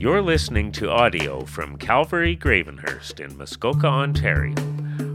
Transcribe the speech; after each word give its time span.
You're 0.00 0.22
listening 0.22 0.72
to 0.72 0.90
audio 0.90 1.44
from 1.44 1.76
Calvary 1.76 2.34
Gravenhurst 2.34 3.20
in 3.20 3.36
Muskoka, 3.36 3.86
Ontario. 3.86 4.56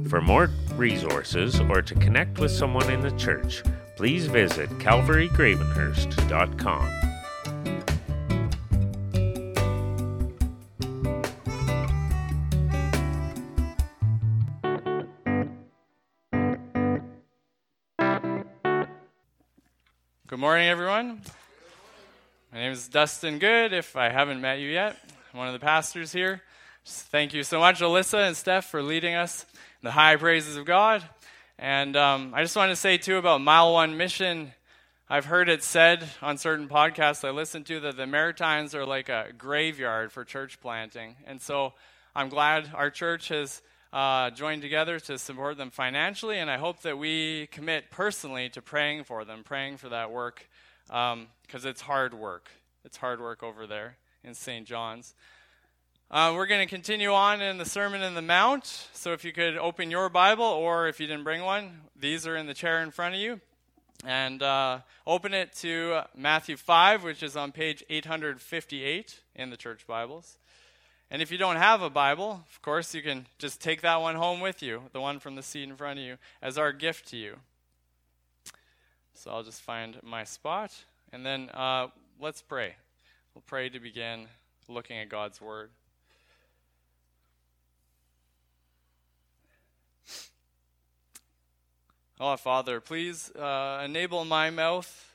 For 0.07 0.21
more 0.21 0.51
resources 0.75 1.59
or 1.59 1.81
to 1.81 1.95
connect 1.95 2.37
with 2.37 2.51
someone 2.51 2.91
in 2.91 3.01
the 3.01 3.09
church, 3.13 3.63
please 3.95 4.27
visit 4.27 4.69
calvarygravenhurst.com. 4.77 7.14
is 22.75 22.89
Dustin 22.89 23.39
Good. 23.39 23.71
If 23.71 23.95
I 23.95 24.09
haven't 24.09 24.41
met 24.41 24.59
you 24.59 24.67
yet, 24.67 24.97
one 25.31 25.47
of 25.47 25.53
the 25.53 25.59
pastors 25.59 26.11
here. 26.11 26.41
Just 26.83 27.03
thank 27.03 27.33
you 27.33 27.41
so 27.41 27.57
much, 27.57 27.79
Alyssa 27.79 28.27
and 28.27 28.35
Steph, 28.35 28.65
for 28.65 28.83
leading 28.83 29.15
us 29.15 29.45
in 29.81 29.87
the 29.87 29.91
high 29.91 30.17
praises 30.17 30.57
of 30.57 30.65
God. 30.65 31.01
And 31.57 31.95
um, 31.95 32.33
I 32.35 32.41
just 32.41 32.53
wanted 32.53 32.73
to 32.73 32.75
say, 32.75 32.97
too, 32.97 33.15
about 33.15 33.39
Mile 33.39 33.71
One 33.71 33.95
Mission. 33.95 34.51
I've 35.09 35.23
heard 35.23 35.47
it 35.47 35.63
said 35.63 36.05
on 36.21 36.37
certain 36.37 36.67
podcasts 36.67 37.25
I 37.25 37.31
listen 37.31 37.63
to 37.63 37.79
that 37.79 37.95
the 37.95 38.07
Maritimes 38.07 38.75
are 38.75 38.85
like 38.85 39.07
a 39.07 39.27
graveyard 39.37 40.11
for 40.11 40.25
church 40.25 40.59
planting. 40.59 41.15
And 41.25 41.41
so 41.41 41.71
I'm 42.13 42.27
glad 42.27 42.71
our 42.75 42.89
church 42.89 43.29
has 43.29 43.61
uh, 43.93 44.31
joined 44.31 44.63
together 44.63 44.99
to 44.99 45.17
support 45.17 45.55
them 45.55 45.71
financially, 45.71 46.39
and 46.39 46.51
I 46.51 46.57
hope 46.57 46.81
that 46.81 46.97
we 46.97 47.47
commit 47.51 47.89
personally 47.89 48.49
to 48.49 48.61
praying 48.61 49.05
for 49.05 49.23
them, 49.23 49.43
praying 49.45 49.77
for 49.77 49.87
that 49.87 50.11
work, 50.11 50.49
because 50.87 51.13
um, 51.13 51.27
it's 51.63 51.79
hard 51.79 52.13
work. 52.13 52.49
It's 52.85 52.97
hard 52.97 53.19
work 53.19 53.41
over 53.41 53.65
there 53.65 53.97
in 54.23 54.35
St. 54.35 54.67
John's. 54.67 55.15
Uh, 56.11 56.33
we're 56.35 56.45
going 56.45 56.59
to 56.59 56.69
continue 56.69 57.11
on 57.11 57.41
in 57.41 57.57
the 57.57 57.65
Sermon 57.65 58.03
in 58.03 58.13
the 58.13 58.21
Mount. 58.21 58.87
So 58.93 59.11
if 59.11 59.25
you 59.25 59.33
could 59.33 59.57
open 59.57 59.89
your 59.89 60.07
Bible, 60.07 60.45
or 60.45 60.87
if 60.87 60.99
you 60.99 61.07
didn't 61.07 61.23
bring 61.23 61.41
one, 61.41 61.81
these 61.99 62.27
are 62.27 62.37
in 62.37 62.45
the 62.45 62.53
chair 62.53 62.83
in 62.83 62.91
front 62.91 63.15
of 63.15 63.21
you. 63.21 63.41
And 64.05 64.43
uh, 64.43 64.81
open 65.07 65.33
it 65.33 65.51
to 65.61 66.01
Matthew 66.15 66.57
5, 66.57 67.03
which 67.03 67.23
is 67.23 67.35
on 67.35 67.51
page 67.51 67.83
858 67.89 69.19
in 69.33 69.49
the 69.49 69.57
church 69.57 69.87
Bibles. 69.87 70.37
And 71.09 71.23
if 71.23 71.31
you 71.31 71.39
don't 71.39 71.55
have 71.55 71.81
a 71.81 71.89
Bible, 71.89 72.43
of 72.47 72.61
course, 72.61 72.93
you 72.93 73.01
can 73.01 73.25
just 73.39 73.59
take 73.59 73.81
that 73.81 73.99
one 73.99 74.15
home 74.15 74.41
with 74.41 74.61
you, 74.61 74.83
the 74.93 75.01
one 75.01 75.17
from 75.17 75.33
the 75.33 75.43
seat 75.43 75.63
in 75.63 75.75
front 75.75 75.97
of 75.97 76.05
you, 76.05 76.17
as 76.39 76.59
our 76.59 76.71
gift 76.71 77.07
to 77.07 77.17
you. 77.17 77.37
So 79.15 79.31
I'll 79.31 79.43
just 79.43 79.63
find 79.63 79.97
my 80.03 80.23
spot. 80.23 80.71
And 81.11 81.25
then 81.25 81.49
uh, 81.51 81.87
let's 82.19 82.41
pray. 82.41 82.75
We'll 83.33 83.43
pray 83.45 83.69
to 83.69 83.79
begin 83.79 84.27
looking 84.67 84.97
at 84.97 85.09
God's 85.09 85.41
Word. 85.41 85.69
Oh, 92.19 92.37
Father, 92.37 92.79
please 92.79 93.29
uh, 93.31 93.81
enable 93.83 94.23
my 94.23 94.49
mouth 94.49 95.13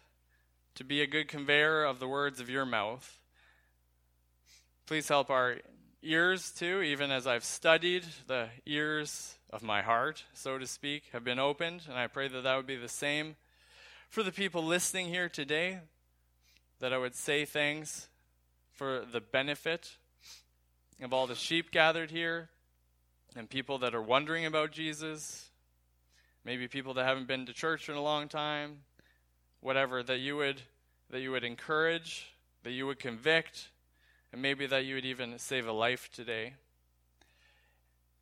to 0.75 0.85
be 0.85 1.01
a 1.01 1.07
good 1.07 1.29
conveyor 1.29 1.85
of 1.85 1.99
the 1.99 2.07
words 2.07 2.41
of 2.41 2.51
your 2.51 2.67
mouth. 2.67 3.19
Please 4.85 5.09
help 5.09 5.31
our 5.31 5.57
ears 6.03 6.51
too, 6.51 6.83
even 6.83 7.11
as 7.11 7.27
I've 7.27 7.45
studied, 7.45 8.05
the 8.27 8.49
ears 8.67 9.39
of 9.51 9.63
my 9.63 9.81
heart, 9.81 10.25
so 10.35 10.59
to 10.59 10.67
speak, 10.67 11.05
have 11.13 11.25
been 11.25 11.39
opened, 11.39 11.83
and 11.89 11.99
I 11.99 12.07
pray 12.07 12.29
that 12.29 12.43
that 12.43 12.57
would 12.57 12.67
be 12.67 12.77
the 12.77 12.89
same 12.89 13.37
for 14.11 14.23
the 14.23 14.33
people 14.33 14.63
listening 14.63 15.09
here 15.09 15.29
today, 15.29 15.79
that 16.81 16.93
I 16.93 16.99
would 16.99 17.15
say 17.15 17.45
things 17.45 18.09
for 18.73 19.05
the 19.11 19.21
benefit 19.21 19.97
of 21.03 21.13
all 21.13 21.27
the 21.27 21.35
sheep 21.35 21.71
gathered 21.71 22.11
here 22.11 22.49
and 23.37 23.49
people 23.49 23.79
that 23.79 23.95
are 23.95 24.03
wondering 24.03 24.47
about 24.47 24.73
Jesus, 24.73 25.51
maybe 26.45 26.67
people 26.69 26.95
that 26.95 27.05
haven't 27.05 27.29
been 27.29 27.47
to 27.47 27.53
church 27.53 27.89
in 27.89 27.95
a 27.95 28.03
long 28.03 28.29
time, 28.29 28.79
whatever, 29.61 30.03
that 30.03 30.19
you 30.19 30.37
would 30.37 30.63
that 31.11 31.21
you 31.21 31.33
would 31.33 31.43
encourage, 31.43 32.33
that 32.63 32.71
you 32.71 32.87
would 32.87 33.01
convict, 33.01 33.69
and 34.33 34.41
maybe 34.41 34.65
that 34.67 34.85
you 34.85 34.95
would 34.95 35.05
even 35.05 35.39
save 35.39 35.67
a 35.67 35.73
life 35.73 36.09
today. 36.13 36.55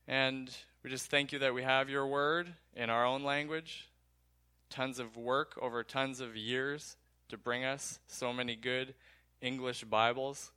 And 0.07 0.51
we 0.83 0.89
just 0.89 1.11
thank 1.11 1.33
you 1.33 1.39
that 1.41 1.53
we 1.53 1.63
have 1.63 1.91
your 1.91 2.07
word 2.07 2.55
in 2.75 2.89
our 2.89 3.05
own 3.05 3.25
language. 3.25 3.89
Tons 4.71 4.99
of 4.99 5.19
work 5.19 5.59
over 5.61 5.85
tons 5.85 6.21
of 6.21 6.35
years 6.35 6.97
to 7.29 7.37
bring 7.37 7.65
us 7.65 7.99
so 8.07 8.33
many 8.33 8.57
good 8.57 8.95
English 9.41 9.85
Bibles 9.85 10.51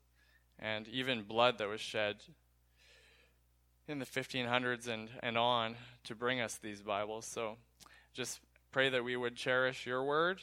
and 0.58 0.88
even 0.88 1.24
blood 1.24 1.58
that 1.58 1.68
was 1.68 1.82
shed 1.82 2.18
in 3.88 4.00
the 4.00 4.06
1500s 4.06 4.88
and, 4.88 5.10
and 5.22 5.38
on 5.38 5.76
to 6.06 6.16
bring 6.16 6.40
us 6.40 6.58
these 6.58 6.82
Bibles. 6.82 7.26
So 7.26 7.58
just 8.14 8.40
pray 8.72 8.90
that 8.90 9.04
we 9.04 9.18
would 9.18 9.36
cherish 9.36 9.86
your 9.86 10.04
word 10.04 10.40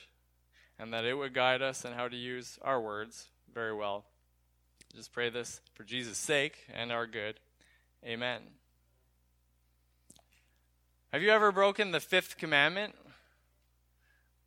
and 0.78 0.93
that 0.93 1.05
it 1.05 1.15
would 1.15 1.33
guide 1.33 1.62
us 1.62 1.84
in 1.84 1.93
how 1.93 2.09
to 2.09 2.17
use 2.17 2.59
our 2.62 2.81
words 2.81 3.28
very 3.53 3.75
well. 3.75 4.05
Just 4.94 5.12
pray 5.12 5.31
this 5.31 5.61
for 5.75 5.84
Jesus' 5.84 6.19
sake 6.19 6.67
and 6.72 6.93
our 6.93 7.06
good. 7.06 7.41
Amen. 8.05 8.43
Have 11.12 11.22
you 11.22 11.31
ever 11.31 11.53
broken 11.53 11.91
the 11.91 12.00
fifth 12.00 12.37
commandment? 12.37 12.94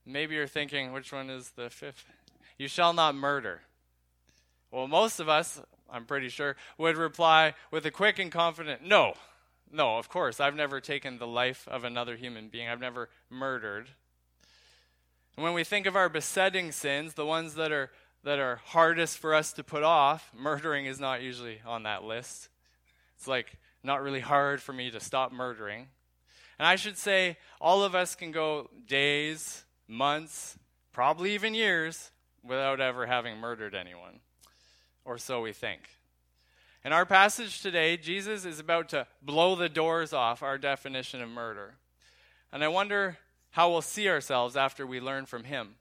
Maybe 0.05 0.35
you're 0.35 0.47
thinking, 0.47 0.91
which 0.93 1.11
one 1.13 1.29
is 1.29 1.51
the 1.51 1.69
fifth? 1.69 2.05
You 2.57 2.67
shall 2.67 2.93
not 2.93 3.15
murder. 3.15 3.61
Well, 4.71 4.87
most 4.87 5.19
of 5.19 5.29
us, 5.29 5.61
I'm 5.89 6.05
pretty 6.05 6.29
sure, 6.29 6.55
would 6.77 6.97
reply 6.97 7.53
with 7.71 7.85
a 7.85 7.91
quick 7.91 8.19
and 8.19 8.31
confident 8.31 8.83
no. 8.83 9.13
No, 9.71 9.97
of 9.97 10.09
course. 10.09 10.39
I've 10.39 10.55
never 10.55 10.81
taken 10.81 11.17
the 11.17 11.27
life 11.27 11.67
of 11.67 11.83
another 11.83 12.15
human 12.15 12.49
being, 12.49 12.67
I've 12.67 12.79
never 12.79 13.09
murdered. 13.29 13.89
And 15.35 15.43
when 15.43 15.53
we 15.53 15.63
think 15.63 15.85
of 15.85 15.95
our 15.95 16.09
besetting 16.09 16.71
sins, 16.71 17.13
the 17.13 17.25
ones 17.25 17.55
that 17.55 17.71
are 17.71 17.89
that 18.23 18.39
are 18.39 18.61
hardest 18.65 19.17
for 19.17 19.33
us 19.33 19.51
to 19.53 19.63
put 19.63 19.83
off, 19.83 20.31
murdering 20.37 20.85
is 20.85 20.99
not 20.99 21.21
usually 21.21 21.59
on 21.65 21.83
that 21.83 22.03
list. 22.03 22.49
It's 23.17 23.27
like 23.27 23.57
not 23.83 24.03
really 24.03 24.19
hard 24.19 24.61
for 24.61 24.73
me 24.73 24.91
to 24.91 24.99
stop 24.99 25.31
murdering. 25.31 25.87
And 26.59 26.67
I 26.67 26.75
should 26.75 26.97
say, 26.97 27.37
all 27.59 27.83
of 27.83 27.95
us 27.95 28.13
can 28.13 28.31
go 28.31 28.69
days, 28.87 29.63
months, 29.91 30.57
probably 30.93 31.33
even 31.33 31.53
years 31.53 32.11
without 32.43 32.79
ever 32.79 33.05
having 33.05 33.37
murdered 33.37 33.75
anyone. 33.75 34.21
Or 35.05 35.17
so 35.17 35.41
we 35.41 35.51
think. 35.51 35.81
In 36.83 36.93
our 36.93 37.05
passage 37.05 37.61
today, 37.61 37.97
Jesus 37.97 38.45
is 38.45 38.59
about 38.59 38.89
to 38.89 39.05
blow 39.21 39.55
the 39.55 39.69
doors 39.69 40.13
off 40.13 40.41
our 40.41 40.57
definition 40.57 41.21
of 41.21 41.29
murder. 41.29 41.75
And 42.51 42.63
I 42.63 42.69
wonder 42.69 43.17
how 43.51 43.69
we'll 43.69 43.81
see 43.81 44.09
ourselves 44.09 44.55
after 44.55 44.87
we 44.87 44.99
learn 44.99 45.25
from 45.25 45.43
him. 45.43 45.75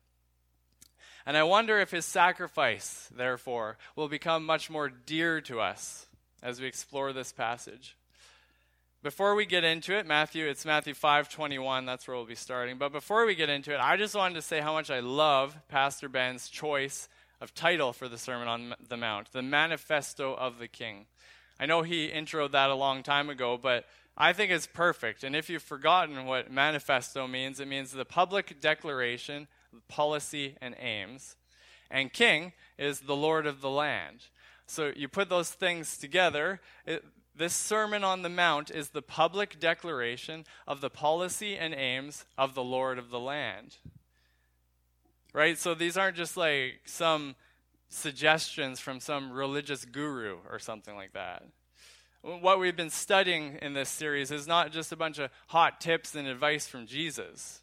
And 1.25 1.37
I 1.37 1.42
wonder 1.44 1.78
if 1.78 1.91
his 1.91 2.04
sacrifice, 2.04 3.09
therefore, 3.15 3.78
will 3.94 4.09
become 4.09 4.44
much 4.44 4.69
more 4.69 4.88
dear 4.88 5.41
to 5.42 5.60
us 5.60 6.06
as 6.42 6.60
we 6.60 6.66
explore 6.66 7.12
this 7.12 7.32
passage. 7.32 7.97
Before 9.03 9.34
we 9.34 9.47
get 9.47 9.65
into 9.65 9.97
it, 9.97 10.06
Matthew, 10.06 10.47
it's 10.47 10.66
Matthew 10.66 10.93
5:21, 10.93 11.87
that's 11.87 12.06
where 12.06 12.16
we'll 12.16 12.27
be 12.27 12.34
starting. 12.34 12.77
But 12.77 12.93
before 12.93 13.25
we 13.25 13.34
get 13.34 13.49
into 13.49 13.72
it, 13.72 13.81
I 13.81 13.97
just 13.97 14.15
wanted 14.15 14.34
to 14.34 14.43
say 14.43 14.61
how 14.61 14.75
much 14.75 14.91
I 14.91 15.00
love 15.00 15.56
Pastor 15.69 16.06
Ben's 16.06 16.50
choice 16.50 17.09
of 17.41 17.55
title 17.55 17.94
for 17.94 18.09
the 18.09 18.19
Sermon 18.19 18.47
on 18.47 18.75
the 18.87 18.99
Mount, 18.99 19.33
the 19.33 19.41
Manifesto 19.41 20.34
of 20.34 20.59
the 20.59 20.69
King. 20.69 21.06
I 21.59 21.65
know 21.65 21.81
he 21.81 22.10
introed 22.10 22.53
that 22.53 22.69
a 22.69 22.75
long 22.75 23.03
time 23.03 23.31
ago, 23.31 23.56
but 23.56 23.87
I 24.19 24.34
think 24.34 24.53
it's 24.53 24.66
perfect. 24.66 25.25
And 25.25 25.34
if 25.34 25.49
you've 25.49 25.62
forgotten 25.62 26.27
what 26.27 26.50
manifesto 26.50 27.27
means, 27.27 27.59
it 27.59 27.69
means 27.69 27.93
the 27.93 28.05
public 28.05 28.60
declaration 28.60 29.48
policy, 29.89 30.57
and 30.60 30.75
aims. 30.78 31.36
And 31.91 32.13
king 32.13 32.53
is 32.78 33.01
the 33.01 33.16
Lord 33.16 33.47
of 33.47 33.60
the 33.60 33.71
land. 33.71 34.27
So 34.66 34.92
you 34.95 35.09
put 35.09 35.28
those 35.28 35.51
things 35.51 35.97
together. 35.97 36.60
It, 36.86 37.04
this 37.34 37.54
Sermon 37.54 38.04
on 38.04 38.22
the 38.22 38.28
Mount 38.28 38.71
is 38.71 38.91
the 38.91 39.03
public 39.03 39.59
declaration 39.59 40.44
of 40.66 40.80
the 40.80 40.91
policy 40.91 41.56
and 41.56 41.74
aims 41.74 42.24
of 42.36 42.54
the 42.54 42.62
Lord 42.62 42.98
of 42.98 43.10
the 43.10 43.21
land. 43.21 43.77
Right? 45.32 45.56
So 45.56 45.74
these 45.74 45.97
aren't 45.97 46.16
just 46.16 46.36
like 46.36 46.80
some 46.84 47.36
suggestions 47.88 48.80
from 48.80 49.00
some 49.00 49.32
religious 49.32 49.84
guru 49.84 50.38
or 50.50 50.59
something 50.59 50.94
like 50.94 51.12
that. 51.12 51.44
What 52.22 52.60
we've 52.60 52.77
been 52.77 52.91
studying 52.91 53.59
in 53.62 53.72
this 53.72 53.88
series 53.88 54.30
is 54.30 54.47
not 54.47 54.72
just 54.72 54.92
a 54.92 54.97
bunch 54.97 55.18
of 55.18 55.30
hot 55.47 55.80
tips 55.80 56.15
and 56.15 56.28
advice 56.28 56.66
from 56.66 56.86
Jesus. 56.86 57.62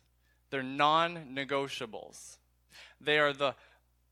They're 0.49 0.63
non 0.63 1.35
negotiables. 1.35 2.37
They 2.99 3.19
are 3.19 3.33
the 3.33 3.53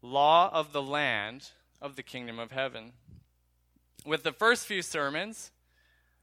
law 0.01 0.49
of 0.53 0.71
the 0.71 0.81
land 0.81 1.49
of 1.81 1.95
the 1.95 2.03
kingdom 2.03 2.37
of 2.37 2.51
heaven. 2.51 2.93
With 4.05 4.21
the 4.21 4.31
first 4.31 4.67
few 4.67 4.83
sermons, 4.83 5.51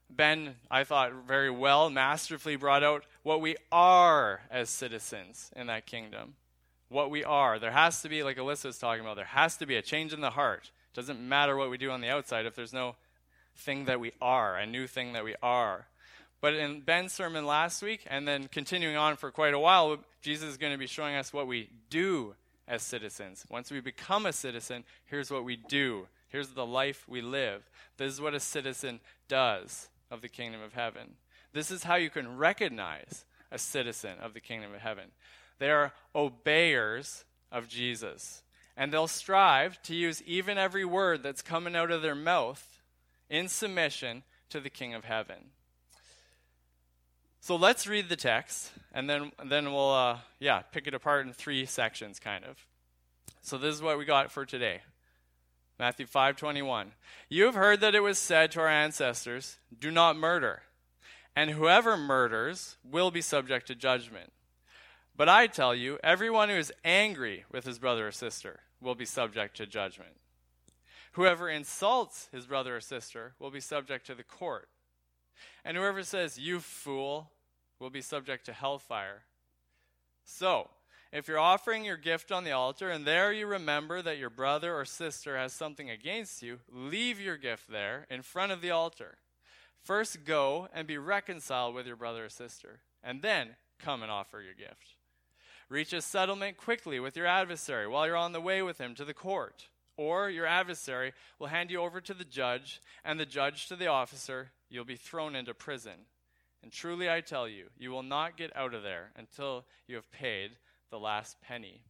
Ben, 0.09 0.55
I 0.71 0.85
thought, 0.85 1.11
very 1.27 1.49
well, 1.49 1.89
masterfully 1.89 2.55
brought 2.55 2.83
out 2.83 3.03
what 3.23 3.41
we 3.41 3.57
are 3.71 4.41
as 4.49 4.69
citizens 4.69 5.51
in 5.55 5.67
that 5.67 5.85
kingdom. 5.85 6.35
What 6.87 7.09
we 7.09 7.23
are. 7.23 7.59
There 7.59 7.71
has 7.71 8.01
to 8.03 8.09
be, 8.09 8.23
like 8.23 8.37
Alyssa 8.37 8.65
was 8.65 8.77
talking 8.77 9.03
about, 9.03 9.17
there 9.17 9.25
has 9.25 9.57
to 9.57 9.65
be 9.65 9.75
a 9.75 9.81
change 9.81 10.13
in 10.13 10.21
the 10.21 10.29
heart 10.29 10.71
It 10.93 10.95
Doesn't 10.95 11.19
matter 11.19 11.57
what 11.57 11.69
we 11.69 11.77
do 11.77 11.91
on 11.91 11.99
the 11.99 12.09
outside 12.09 12.45
if 12.45 12.55
there's 12.55 12.73
no 12.73 12.95
thing 13.57 13.85
that 13.85 13.99
we 13.99 14.13
are, 14.21 14.55
a 14.57 14.65
new 14.65 14.87
thing 14.87 15.13
that 15.13 15.25
we 15.25 15.35
are. 15.41 15.87
But 16.39 16.53
in 16.53 16.81
Ben's 16.81 17.11
sermon 17.11 17.45
last 17.45 17.81
week, 17.81 18.05
and 18.09 18.27
then 18.27 18.47
continuing 18.47 18.95
on 18.95 19.17
for 19.17 19.31
quite 19.31 19.53
a 19.53 19.59
while, 19.59 19.97
Jesus 20.21 20.49
is 20.49 20.57
going 20.57 20.73
to 20.73 20.79
be 20.79 20.87
showing 20.87 21.15
us 21.15 21.33
what 21.33 21.47
we 21.47 21.69
do 21.89 22.35
as 22.67 22.81
citizens. 22.81 23.45
Once 23.49 23.71
we 23.71 23.81
become 23.81 24.25
a 24.25 24.33
citizen, 24.33 24.83
here's 25.05 25.31
what 25.31 25.43
we 25.43 25.55
do. 25.55 26.07
Here's 26.33 26.49
the 26.49 26.65
life 26.65 27.05
we 27.07 27.21
live. 27.21 27.69
This 27.97 28.11
is 28.11 28.19
what 28.19 28.33
a 28.33 28.39
citizen 28.39 29.01
does 29.27 29.89
of 30.09 30.21
the 30.21 30.27
kingdom 30.27 30.63
of 30.63 30.73
heaven. 30.73 31.13
This 31.53 31.69
is 31.69 31.83
how 31.83 31.93
you 31.93 32.09
can 32.09 32.37
recognize 32.37 33.23
a 33.51 33.59
citizen 33.59 34.13
of 34.19 34.33
the 34.33 34.39
kingdom 34.39 34.73
of 34.73 34.81
heaven. 34.81 35.11
They 35.59 35.69
are 35.69 35.93
obeyers 36.15 37.23
of 37.51 37.67
Jesus. 37.67 38.41
And 38.75 38.91
they'll 38.91 39.05
strive 39.05 39.79
to 39.83 39.93
use 39.93 40.23
even 40.23 40.57
every 40.57 40.83
word 40.83 41.21
that's 41.21 41.43
coming 41.43 41.75
out 41.75 41.91
of 41.91 42.01
their 42.01 42.15
mouth 42.15 42.81
in 43.29 43.47
submission 43.47 44.23
to 44.49 44.59
the 44.59 44.71
King 44.71 44.95
of 44.95 45.05
heaven. 45.05 45.51
So 47.41 47.55
let's 47.55 47.85
read 47.85 48.09
the 48.09 48.15
text, 48.15 48.71
and 48.91 49.07
then, 49.07 49.33
then 49.45 49.71
we'll, 49.71 49.91
uh, 49.91 50.17
yeah, 50.39 50.63
pick 50.63 50.87
it 50.87 50.95
apart 50.95 51.27
in 51.27 51.33
three 51.33 51.67
sections, 51.67 52.19
kind 52.19 52.43
of. 52.43 52.57
So 53.43 53.59
this 53.59 53.75
is 53.75 53.83
what 53.83 53.99
we 53.99 54.05
got 54.05 54.31
for 54.31 54.47
today. 54.47 54.81
Matthew 55.83 56.05
5:21. 56.05 56.93
You 57.27 57.43
have 57.43 57.55
heard 57.55 57.81
that 57.81 57.93
it 57.93 57.99
was 57.99 58.17
said 58.17 58.53
to 58.53 58.61
our 58.61 58.69
ancestors, 58.69 59.59
"Do 59.77 59.91
not 59.91 60.15
murder." 60.15 60.63
And 61.35 61.51
whoever 61.51 61.97
murders 61.97 62.77
will 62.85 63.11
be 63.11 63.19
subject 63.19 63.67
to 63.67 63.75
judgment. 63.75 64.31
But 65.13 65.27
I 65.27 65.47
tell 65.47 65.75
you, 65.75 65.99
everyone 66.01 66.47
who 66.47 66.55
is 66.55 66.71
angry 66.85 67.43
with 67.49 67.65
his 67.65 67.79
brother 67.79 68.07
or 68.07 68.13
sister 68.13 68.63
will 68.79 68.95
be 68.95 69.03
subject 69.03 69.57
to 69.57 69.67
judgment. 69.67 70.21
Whoever 71.11 71.49
insults 71.49 72.29
his 72.31 72.47
brother 72.47 72.77
or 72.77 72.79
sister 72.79 73.35
will 73.37 73.51
be 73.51 73.59
subject 73.59 74.05
to 74.05 74.15
the 74.15 74.23
court. 74.23 74.69
And 75.65 75.75
whoever 75.75 76.03
says, 76.03 76.39
You 76.39 76.61
fool, 76.61 77.33
will 77.79 77.89
be 77.89 78.01
subject 78.01 78.45
to 78.45 78.53
hellfire. 78.53 79.25
So, 80.23 80.69
if 81.13 81.27
you're 81.27 81.37
offering 81.37 81.85
your 81.85 81.95
gift 81.95 82.31
on 82.31 82.43
the 82.43 82.51
altar 82.51 82.89
and 82.89 83.05
there 83.05 83.31
you 83.31 83.45
remember 83.45 84.01
that 84.01 84.17
your 84.17 84.31
brother 84.31 84.75
or 84.75 84.83
sister 84.83 85.37
has 85.37 85.53
something 85.53 85.89
against 85.89 86.41
you, 86.41 86.59
leave 86.71 87.21
your 87.21 87.37
gift 87.37 87.71
there 87.71 88.07
in 88.09 88.23
front 88.23 88.51
of 88.51 88.61
the 88.61 88.71
altar. 88.71 89.17
First 89.83 90.25
go 90.25 90.67
and 90.73 90.87
be 90.87 90.97
reconciled 90.97 91.75
with 91.75 91.85
your 91.85 91.95
brother 91.95 92.25
or 92.25 92.29
sister, 92.29 92.79
and 93.03 93.21
then 93.21 93.49
come 93.79 94.01
and 94.01 94.11
offer 94.11 94.41
your 94.41 94.55
gift. 94.55 94.95
Reach 95.69 95.93
a 95.93 96.01
settlement 96.01 96.57
quickly 96.57 96.99
with 96.99 97.15
your 97.15 97.27
adversary 97.27 97.87
while 97.87 98.07
you're 98.07 98.15
on 98.15 98.31
the 98.31 98.41
way 98.41 98.63
with 98.63 98.79
him 98.79 98.95
to 98.95 99.05
the 99.05 99.13
court. 99.13 99.67
Or 99.95 100.31
your 100.31 100.47
adversary 100.47 101.13
will 101.37 101.47
hand 101.47 101.69
you 101.69 101.79
over 101.79 102.01
to 102.01 102.13
the 102.15 102.25
judge, 102.25 102.81
and 103.05 103.19
the 103.19 103.25
judge 103.25 103.67
to 103.67 103.75
the 103.75 103.87
officer. 103.87 104.51
You'll 104.67 104.83
be 104.83 104.95
thrown 104.95 105.35
into 105.35 105.53
prison. 105.53 106.07
And 106.63 106.71
truly 106.71 107.09
I 107.09 107.21
tell 107.21 107.47
you, 107.47 107.65
you 107.77 107.91
will 107.91 108.03
not 108.03 108.37
get 108.37 108.55
out 108.55 108.73
of 108.73 108.81
there 108.81 109.11
until 109.15 109.65
you 109.85 109.95
have 109.95 110.11
paid 110.11 110.53
the 110.93 110.99
last 110.99 111.41
penny. 111.41 111.81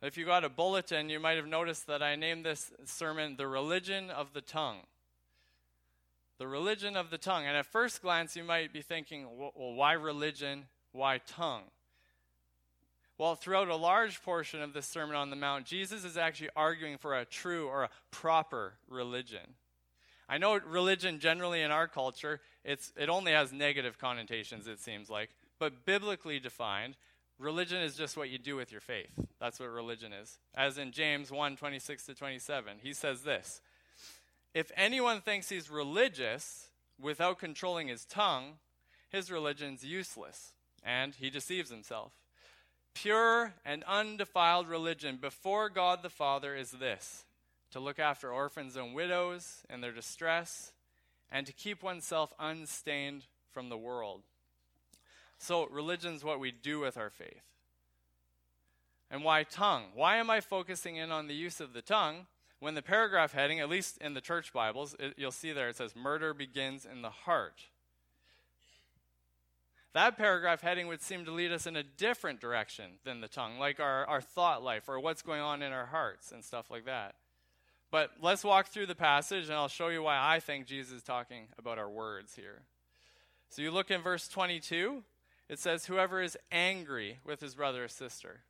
If 0.00 0.16
you 0.16 0.24
got 0.24 0.44
a 0.44 0.48
bulletin, 0.48 1.10
you 1.10 1.18
might 1.18 1.38
have 1.38 1.48
noticed 1.48 1.88
that 1.88 2.04
I 2.04 2.14
named 2.14 2.44
this 2.46 2.70
sermon 2.84 3.34
The 3.36 3.48
Religion 3.48 4.10
of 4.10 4.32
the 4.32 4.40
Tongue. 4.40 4.82
The 6.38 6.46
religion 6.46 6.96
of 6.96 7.10
the 7.10 7.18
tongue. 7.18 7.46
And 7.46 7.56
at 7.56 7.66
first 7.66 8.00
glance, 8.00 8.36
you 8.36 8.44
might 8.44 8.72
be 8.72 8.80
thinking, 8.80 9.26
well, 9.36 9.74
why 9.74 9.94
religion? 9.94 10.66
Why 10.92 11.18
tongue? 11.18 11.64
Well, 13.18 13.34
throughout 13.34 13.66
a 13.66 13.74
large 13.74 14.22
portion 14.22 14.62
of 14.62 14.72
the 14.72 14.80
Sermon 14.80 15.16
on 15.16 15.30
the 15.30 15.34
Mount, 15.34 15.66
Jesus 15.66 16.04
is 16.04 16.16
actually 16.16 16.50
arguing 16.54 16.96
for 16.96 17.18
a 17.18 17.24
true 17.24 17.66
or 17.66 17.82
a 17.82 17.90
proper 18.12 18.74
religion. 18.88 19.56
I 20.28 20.38
know 20.38 20.60
religion 20.60 21.18
generally 21.18 21.62
in 21.62 21.72
our 21.72 21.88
culture, 21.88 22.40
it's, 22.64 22.92
it 22.96 23.08
only 23.08 23.32
has 23.32 23.52
negative 23.52 23.98
connotations, 23.98 24.68
it 24.68 24.78
seems 24.78 25.10
like. 25.10 25.30
But 25.58 25.84
biblically 25.84 26.38
defined, 26.38 26.96
religion 27.38 27.82
is 27.82 27.96
just 27.96 28.16
what 28.16 28.30
you 28.30 28.38
do 28.38 28.56
with 28.56 28.72
your 28.72 28.80
faith. 28.80 29.12
That's 29.40 29.60
what 29.60 29.70
religion 29.70 30.12
is. 30.12 30.38
As 30.54 30.78
in 30.78 30.92
James 30.92 31.30
1 31.30 31.56
26 31.56 32.06
to 32.06 32.14
27, 32.14 32.78
he 32.82 32.92
says 32.92 33.22
this 33.22 33.60
If 34.54 34.70
anyone 34.76 35.20
thinks 35.20 35.48
he's 35.48 35.70
religious 35.70 36.68
without 37.00 37.38
controlling 37.38 37.88
his 37.88 38.04
tongue, 38.04 38.54
his 39.08 39.30
religion's 39.30 39.84
useless, 39.84 40.52
and 40.82 41.14
he 41.14 41.30
deceives 41.30 41.70
himself. 41.70 42.12
Pure 42.94 43.54
and 43.64 43.84
undefiled 43.84 44.68
religion 44.68 45.18
before 45.20 45.68
God 45.68 46.02
the 46.02 46.10
Father 46.10 46.56
is 46.56 46.72
this 46.72 47.24
to 47.70 47.80
look 47.80 47.98
after 47.98 48.32
orphans 48.32 48.76
and 48.76 48.94
widows 48.94 49.62
in 49.68 49.80
their 49.80 49.92
distress, 49.92 50.72
and 51.30 51.46
to 51.46 51.52
keep 51.52 51.82
oneself 51.82 52.32
unstained 52.38 53.26
from 53.52 53.68
the 53.68 53.76
world. 53.76 54.22
So, 55.38 55.66
religion's 55.66 56.24
what 56.24 56.40
we 56.40 56.50
do 56.50 56.80
with 56.80 56.96
our 56.96 57.10
faith. 57.10 57.42
And 59.10 59.24
why 59.24 59.44
tongue? 59.44 59.84
Why 59.94 60.16
am 60.16 60.30
I 60.30 60.40
focusing 60.40 60.96
in 60.96 61.10
on 61.10 61.28
the 61.28 61.34
use 61.34 61.60
of 61.60 61.72
the 61.72 61.82
tongue 61.82 62.26
when 62.60 62.74
the 62.74 62.82
paragraph 62.82 63.32
heading, 63.32 63.60
at 63.60 63.68
least 63.68 63.98
in 63.98 64.14
the 64.14 64.20
church 64.20 64.52
Bibles, 64.52 64.96
it, 64.98 65.14
you'll 65.16 65.30
see 65.30 65.52
there 65.52 65.68
it 65.68 65.76
says, 65.76 65.94
Murder 65.96 66.34
begins 66.34 66.84
in 66.84 67.02
the 67.02 67.10
heart? 67.10 67.68
that 69.98 70.16
paragraph 70.16 70.60
heading 70.60 70.86
would 70.86 71.02
seem 71.02 71.24
to 71.24 71.32
lead 71.32 71.50
us 71.50 71.66
in 71.66 71.74
a 71.74 71.82
different 71.82 72.40
direction 72.40 72.84
than 73.04 73.20
the 73.20 73.26
tongue, 73.26 73.58
like 73.58 73.80
our, 73.80 74.06
our 74.06 74.20
thought 74.20 74.62
life 74.62 74.88
or 74.88 75.00
what's 75.00 75.22
going 75.22 75.40
on 75.40 75.60
in 75.60 75.72
our 75.72 75.86
hearts 75.86 76.30
and 76.30 76.44
stuff 76.44 76.70
like 76.70 76.84
that. 76.84 77.16
But 77.90 78.12
let's 78.20 78.44
walk 78.44 78.68
through 78.68 78.86
the 78.86 78.94
passage 78.94 79.46
and 79.46 79.54
I'll 79.54 79.66
show 79.66 79.88
you 79.88 80.02
why 80.02 80.16
I 80.20 80.38
think 80.38 80.66
Jesus 80.66 80.98
is 80.98 81.02
talking 81.02 81.48
about 81.58 81.78
our 81.78 81.88
words 81.90 82.36
here. 82.36 82.62
So 83.48 83.60
you 83.60 83.72
look 83.72 83.90
in 83.90 84.02
verse 84.02 84.28
22, 84.28 85.02
it 85.48 85.58
says, 85.58 85.86
Whoever 85.86 86.20
is 86.20 86.36
angry 86.52 87.18
with 87.24 87.40
his 87.40 87.54
brother 87.54 87.84
or 87.84 87.88
sister. 87.88 88.40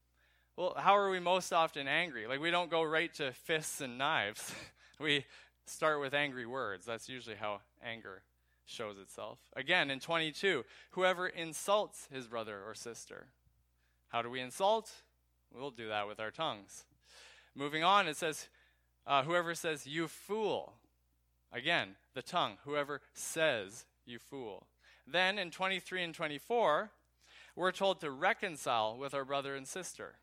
Well, 0.56 0.74
how 0.76 0.96
are 0.96 1.10
we 1.10 1.20
most 1.20 1.52
often 1.52 1.86
angry? 1.86 2.26
Like, 2.26 2.40
we 2.40 2.50
don't 2.50 2.70
go 2.70 2.82
right 2.82 3.12
to 3.14 3.32
fists 3.32 3.80
and 3.80 3.96
knives. 3.96 4.52
we 5.00 5.24
start 5.66 6.00
with 6.00 6.14
angry 6.14 6.46
words. 6.46 6.84
That's 6.84 7.08
usually 7.08 7.36
how 7.36 7.60
anger 7.82 8.22
shows 8.66 8.98
itself. 8.98 9.38
Again, 9.54 9.90
in 9.90 10.00
22, 10.00 10.64
whoever 10.90 11.28
insults 11.28 12.08
his 12.12 12.26
brother 12.26 12.60
or 12.66 12.74
sister. 12.74 13.26
How 14.08 14.20
do 14.20 14.30
we 14.30 14.40
insult? 14.40 14.90
We'll 15.54 15.70
do 15.70 15.88
that 15.88 16.08
with 16.08 16.20
our 16.20 16.30
tongues. 16.30 16.84
Moving 17.54 17.84
on, 17.84 18.08
it 18.08 18.16
says, 18.16 18.48
uh, 19.06 19.22
whoever 19.22 19.54
says, 19.54 19.86
you 19.86 20.08
fool. 20.08 20.74
Again, 21.52 21.96
the 22.14 22.22
tongue. 22.22 22.58
Whoever 22.64 23.00
says, 23.14 23.86
you 24.04 24.18
fool. 24.18 24.66
Then 25.10 25.38
in 25.38 25.50
23 25.50 26.02
and 26.02 26.14
24, 26.14 26.90
we're 27.56 27.72
told 27.72 28.00
to 28.00 28.10
reconcile 28.10 28.96
with 28.96 29.14
our 29.14 29.24
brother 29.24 29.56
and 29.56 29.66
sister. 29.66 30.16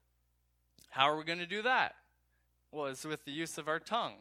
How 0.91 1.09
are 1.09 1.17
we 1.17 1.23
going 1.23 1.39
to 1.39 1.45
do 1.45 1.61
that? 1.63 1.95
Well, 2.71 2.85
it's 2.87 3.05
with 3.05 3.25
the 3.25 3.31
use 3.31 3.57
of 3.57 3.67
our 3.67 3.79
tongue. 3.79 4.13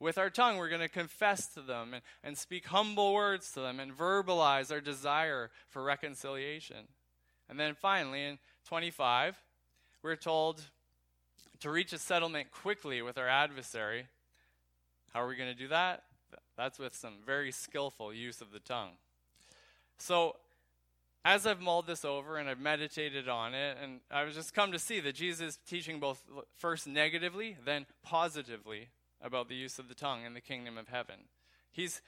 With 0.00 0.18
our 0.18 0.30
tongue, 0.30 0.58
we're 0.58 0.68
going 0.68 0.80
to 0.80 0.88
confess 0.88 1.46
to 1.54 1.60
them 1.60 1.94
and, 1.94 2.02
and 2.22 2.38
speak 2.38 2.66
humble 2.66 3.14
words 3.14 3.50
to 3.52 3.60
them 3.60 3.80
and 3.80 3.96
verbalize 3.96 4.70
our 4.70 4.80
desire 4.80 5.50
for 5.68 5.82
reconciliation. 5.82 6.88
And 7.48 7.58
then 7.58 7.74
finally, 7.74 8.24
in 8.24 8.38
25, 8.66 9.42
we're 10.02 10.16
told 10.16 10.62
to 11.60 11.70
reach 11.70 11.92
a 11.92 11.98
settlement 11.98 12.52
quickly 12.52 13.02
with 13.02 13.18
our 13.18 13.28
adversary. 13.28 14.06
How 15.12 15.22
are 15.22 15.28
we 15.28 15.34
going 15.34 15.50
to 15.50 15.58
do 15.58 15.68
that? 15.68 16.04
That's 16.56 16.78
with 16.78 16.94
some 16.94 17.14
very 17.24 17.50
skillful 17.50 18.12
use 18.12 18.40
of 18.40 18.52
the 18.52 18.60
tongue. 18.60 18.92
So, 19.98 20.36
as 21.24 21.46
I've 21.46 21.60
mulled 21.60 21.86
this 21.86 22.04
over 22.04 22.38
and 22.38 22.48
I've 22.48 22.60
meditated 22.60 23.28
on 23.28 23.52
it, 23.54 23.76
and 23.82 24.00
I've 24.10 24.32
just 24.32 24.54
come 24.54 24.72
to 24.72 24.78
see 24.78 25.00
that 25.00 25.14
Jesus 25.14 25.40
is 25.40 25.58
teaching 25.66 26.00
both 26.00 26.22
first 26.56 26.86
negatively, 26.86 27.56
then 27.64 27.86
positively 28.02 28.88
about 29.20 29.48
the 29.48 29.54
use 29.54 29.78
of 29.78 29.88
the 29.88 29.94
tongue 29.94 30.24
in 30.24 30.34
the 30.34 30.40
kingdom 30.40 30.78
of 30.78 30.88
heaven. 30.88 31.16
He's 31.70 32.00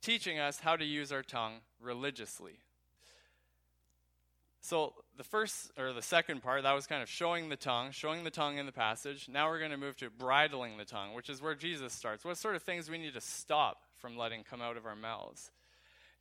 teaching 0.00 0.38
us 0.38 0.60
how 0.60 0.76
to 0.76 0.84
use 0.84 1.12
our 1.12 1.22
tongue 1.22 1.56
religiously. 1.80 2.60
So, 4.64 4.94
the 5.16 5.24
first 5.24 5.72
or 5.76 5.92
the 5.92 6.02
second 6.02 6.40
part, 6.40 6.62
that 6.62 6.72
was 6.72 6.86
kind 6.86 7.02
of 7.02 7.08
showing 7.08 7.48
the 7.48 7.56
tongue, 7.56 7.90
showing 7.90 8.22
the 8.22 8.30
tongue 8.30 8.58
in 8.58 8.66
the 8.66 8.72
passage. 8.72 9.28
Now 9.28 9.50
we're 9.50 9.58
going 9.58 9.72
to 9.72 9.76
move 9.76 9.96
to 9.96 10.08
bridling 10.08 10.78
the 10.78 10.84
tongue, 10.84 11.14
which 11.14 11.28
is 11.28 11.42
where 11.42 11.56
Jesus 11.56 11.92
starts. 11.92 12.24
What 12.24 12.38
sort 12.38 12.54
of 12.54 12.62
things 12.62 12.88
we 12.88 12.98
need 12.98 13.14
to 13.14 13.20
stop 13.20 13.78
from 13.98 14.16
letting 14.16 14.44
come 14.44 14.62
out 14.62 14.76
of 14.76 14.86
our 14.86 14.94
mouths? 14.94 15.50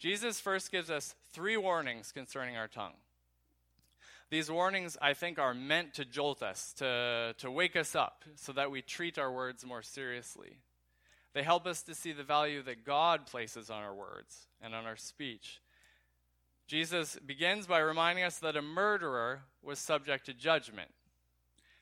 Jesus 0.02 0.40
first 0.40 0.72
gives 0.72 0.90
us 0.90 1.14
three 1.32 1.58
warnings 1.58 2.12
concerning 2.12 2.58
our 2.58 2.68
tongue. 2.68 2.96
These 4.32 4.50
warnings, 4.50 4.98
I 5.00 5.14
think, 5.14 5.38
are 5.38 5.54
meant 5.54 5.94
to 5.94 6.06
jolt 6.06 6.42
us, 6.42 6.74
to, 6.80 7.36
to 7.38 7.52
wake 7.52 7.76
us 7.76 7.96
up, 7.96 8.24
so 8.36 8.52
that 8.54 8.72
we 8.72 8.82
treat 8.82 9.20
our 9.20 9.32
words 9.32 9.64
more 9.64 9.84
seriously. 9.84 10.58
They 11.34 11.44
help 11.44 11.68
us 11.68 11.84
to 11.84 11.94
see 11.94 12.14
the 12.14 12.24
value 12.24 12.64
that 12.64 12.84
God 12.84 13.28
places 13.28 13.70
on 13.70 13.84
our 13.84 13.94
words 13.94 14.48
and 14.60 14.74
on 14.74 14.88
our 14.88 14.98
speech. 14.98 15.62
Jesus 16.66 17.20
begins 17.24 17.68
by 17.68 17.78
reminding 17.78 18.24
us 18.24 18.40
that 18.40 18.58
a 18.58 18.62
murderer 18.64 19.42
was 19.62 19.78
subject 19.78 20.26
to 20.26 20.34
judgment. 20.34 20.90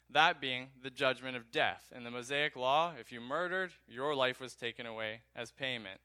that 0.10 0.42
being 0.42 0.68
the 0.82 0.90
judgment 0.90 1.38
of 1.38 1.52
death. 1.52 1.92
In 1.96 2.04
the 2.04 2.12
Mosaic 2.12 2.56
law, 2.56 2.94
if 3.00 3.12
you 3.12 3.22
murdered, 3.22 3.72
your 3.88 4.16
life 4.16 4.40
was 4.40 4.56
taken 4.56 4.86
away 4.86 5.22
as 5.36 5.52
payment. 5.52 6.00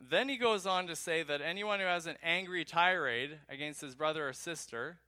Then 0.00 0.28
he 0.28 0.36
goes 0.36 0.66
on 0.66 0.86
to 0.86 0.96
say 0.96 1.22
that 1.22 1.40
anyone 1.40 1.80
who 1.80 1.86
has 1.86 2.06
an 2.06 2.16
angry 2.22 2.64
tirade 2.64 3.38
against 3.48 3.80
his 3.80 3.94
brother 3.94 4.28
or 4.28 4.32
sister 4.32 4.98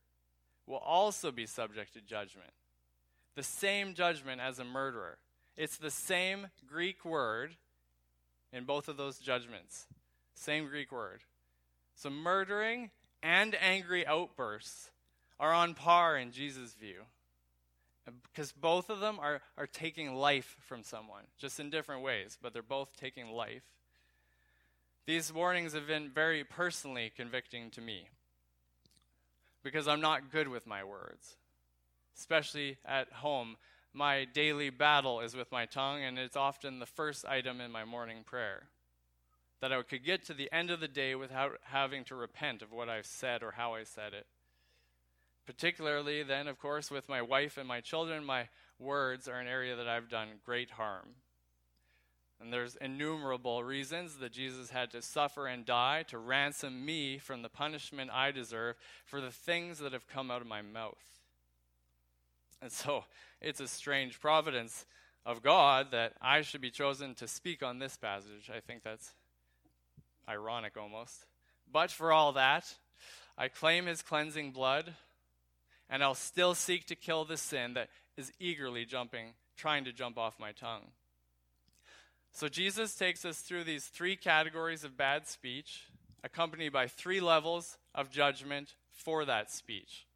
will 0.66 0.78
also 0.78 1.30
be 1.30 1.47
subject 1.47 1.94
to 1.94 2.00
judgment. 2.00 2.50
The 3.37 3.42
same 3.42 3.94
judgment 3.94 4.40
as 4.40 4.59
a 4.59 4.64
murderer. 4.64 5.18
It's 5.56 5.76
the 5.76 5.90
same 5.90 6.49
Greek 6.66 7.04
word 7.04 7.56
in 8.52 8.64
both 8.64 8.88
of 8.88 8.97
those 8.97 9.18
judgments. 9.18 9.87
Same 10.35 10.66
Greek 10.68 10.90
word. 10.90 11.20
So 11.94 12.11
murdering 12.11 12.90
and 13.23 13.54
angry 13.61 14.06
outbursts 14.06 14.90
are 15.38 15.52
on 15.52 15.75
par 15.75 16.16
in 16.16 16.32
Jesus' 16.32 16.75
view. 16.75 17.02
Because 18.32 18.52
both 18.52 18.90
of 18.90 19.00
them 19.00 19.18
are, 19.20 19.40
are 19.56 19.66
taking 19.66 20.14
life 20.14 20.56
from 20.61 20.82
someone, 20.82 21.25
just 21.38 21.61
in 21.61 21.70
different 21.70 22.02
ways, 22.02 22.38
but 22.40 22.52
they're 22.52 22.62
both 22.62 22.97
taking 22.97 23.30
life. 23.30 23.62
These 25.07 25.33
warnings 25.33 25.73
have 25.73 25.87
been 25.87 26.11
very 26.11 26.45
personally 26.45 27.12
convicting 27.16 27.71
to 27.71 27.80
me 27.80 28.09
because 29.62 29.88
I'm 29.88 30.00
not 30.00 30.30
good 30.30 30.49
with 30.49 30.66
my 30.66 30.85
words, 30.85 31.37
especially 32.16 32.78
at 32.85 33.12
home. 33.12 33.57
My 33.92 34.25
daily 34.25 34.71
battle 34.71 35.21
is 35.21 35.35
with 35.35 35.50
my 35.50 35.66
tongue, 35.66 36.04
and 36.04 36.19
it's 36.19 36.37
often 36.37 36.78
the 36.78 36.87
first 36.87 37.25
item 37.25 37.61
in 37.61 37.73
my 37.73 37.85
morning 37.85 38.23
prayer. 38.25 38.69
That 39.61 39.73
I 39.73 39.83
could 39.83 40.04
get 40.04 40.25
to 40.26 40.35
the 40.35 40.50
end 40.52 40.71
of 40.71 40.80
the 40.80 40.88
day 40.88 41.14
without 41.14 41.59
having 41.64 42.04
to 42.04 42.14
repent 42.14 42.62
of 42.62 42.73
what 42.73 42.88
I've 42.88 43.07
said 43.07 43.42
or 43.42 43.52
how 43.52 43.75
I 43.75 43.85
said 43.85 44.14
it. 44.14 44.26
Particularly, 45.45 46.23
then, 46.23 46.47
of 46.47 46.59
course, 46.59 46.90
with 46.90 47.09
my 47.09 47.21
wife 47.21 47.59
and 47.59 47.66
my 47.66 47.80
children, 47.80 48.25
my 48.25 48.49
words 48.78 49.28
are 49.28 49.40
an 49.40 49.49
area 49.49 49.76
that 49.76 49.88
I've 49.88 50.09
done 50.09 50.28
great 50.45 50.71
harm. 50.71 51.09
And 52.40 52.52
there's 52.52 52.76
innumerable 52.76 53.62
reasons 53.62 54.16
that 54.16 54.32
Jesus 54.32 54.70
had 54.70 54.90
to 54.92 55.02
suffer 55.02 55.47
and 55.47 55.66
die 55.66 56.04
to 56.09 56.16
ransom 56.16 56.87
me 56.87 57.18
from 57.18 57.42
the 57.42 57.50
punishment 57.50 58.11
I 58.11 58.30
deserve 58.30 58.76
for 59.04 59.20
the 59.20 59.30
things 59.30 59.78
that 59.80 59.92
have 59.92 60.09
come 60.09 60.30
out 60.30 60.40
of 60.40 60.47
my 60.47 60.62
mouth. 60.62 60.97
And 62.62 62.73
so 62.73 63.04
it's 63.42 63.61
a 63.61 63.68
strange 63.68 64.20
providence 64.20 64.87
of 65.26 65.42
God 65.42 65.90
that 65.90 66.14
I 66.23 66.40
should 66.40 66.62
be 66.62 66.70
chosen 66.70 67.14
to 67.16 67.28
speak 67.28 67.62
on 67.62 67.78
this 67.78 67.97
passage. 67.97 68.50
I 68.54 68.61
think 68.61 68.82
that's 68.82 69.12
ironic 70.26 70.76
almost. 70.78 71.26
But 71.70 71.90
for 71.90 72.11
all 72.11 72.32
that, 72.32 72.75
I 73.37 73.49
claim 73.49 73.87
his 73.87 74.02
cleansing 74.02 74.52
blood, 74.52 74.94
and 75.88 76.02
I'll 76.02 76.14
still 76.14 76.54
seek 76.54 76.87
to 76.87 76.94
kill 76.94 77.25
the 77.25 77.37
sin 77.37 77.75
that 77.75 77.88
is 78.16 78.32
eagerly 78.40 78.85
jumping, 78.85 79.35
trying 79.56 79.85
to 79.85 79.92
jump 79.92 80.18
off 80.18 80.38
my 80.38 80.52
tongue. 80.52 80.88
So 82.32 82.49
Jesus 82.49 82.94
takes 82.94 83.25
us 83.25 83.38
through 83.38 83.64
these 83.64 83.87
three 83.87 84.16
categories 84.16 84.84
of 84.84 84.96
bad 84.96 85.26
speech, 85.26 85.84
accompanied 86.22 86.72
by 86.72 86.87
three 86.87 87.20
levels 87.20 87.78
of 87.94 88.10
judgment 88.10 88.75
for 88.90 89.25
that 89.25 89.50
speech. 89.50 90.06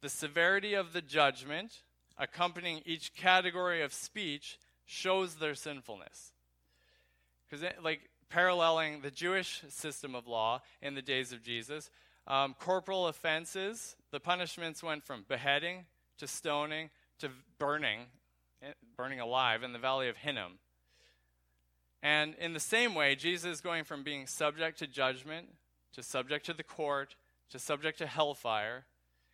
The 0.00 0.08
severity 0.08 0.74
of 0.74 0.92
the 0.92 1.02
judgment 1.02 1.82
accompanying 2.16 2.82
each 2.84 3.14
category 3.14 3.82
of 3.82 3.92
speech 3.92 4.58
shows 4.86 5.36
their 5.36 5.54
sinfulness. 5.54 6.32
Because, 7.48 7.64
like, 7.82 8.00
paralleling 8.28 9.00
the 9.00 9.10
Jewish 9.10 9.62
system 9.68 10.14
of 10.14 10.26
law 10.26 10.62
in 10.80 10.94
the 10.94 11.02
days 11.02 11.32
of 11.32 11.42
Jesus, 11.42 11.90
um, 12.26 12.54
corporal 12.58 13.08
offenses, 13.08 13.96
the 14.12 14.20
punishments 14.20 14.82
went 14.82 15.04
from 15.04 15.24
beheading 15.28 15.86
to 16.18 16.26
stoning 16.26 16.90
to 17.18 17.30
burning, 17.58 18.00
eh, 18.62 18.72
burning 18.96 19.20
alive 19.20 19.62
in 19.62 19.72
the 19.72 19.78
valley 19.78 20.08
of 20.08 20.16
Hinnom. 20.16 20.58
And 22.02 22.34
in 22.36 22.52
the 22.54 22.60
same 22.60 22.94
way, 22.94 23.14
Jesus 23.14 23.56
is 23.56 23.60
going 23.60 23.84
from 23.84 24.02
being 24.02 24.26
subject 24.26 24.78
to 24.78 24.86
judgment, 24.86 25.48
to 25.92 26.02
subject 26.02 26.46
to 26.46 26.54
the 26.54 26.62
court, 26.62 27.14
to 27.50 27.58
subject 27.58 27.98
to 27.98 28.06
hellfire. 28.06 28.86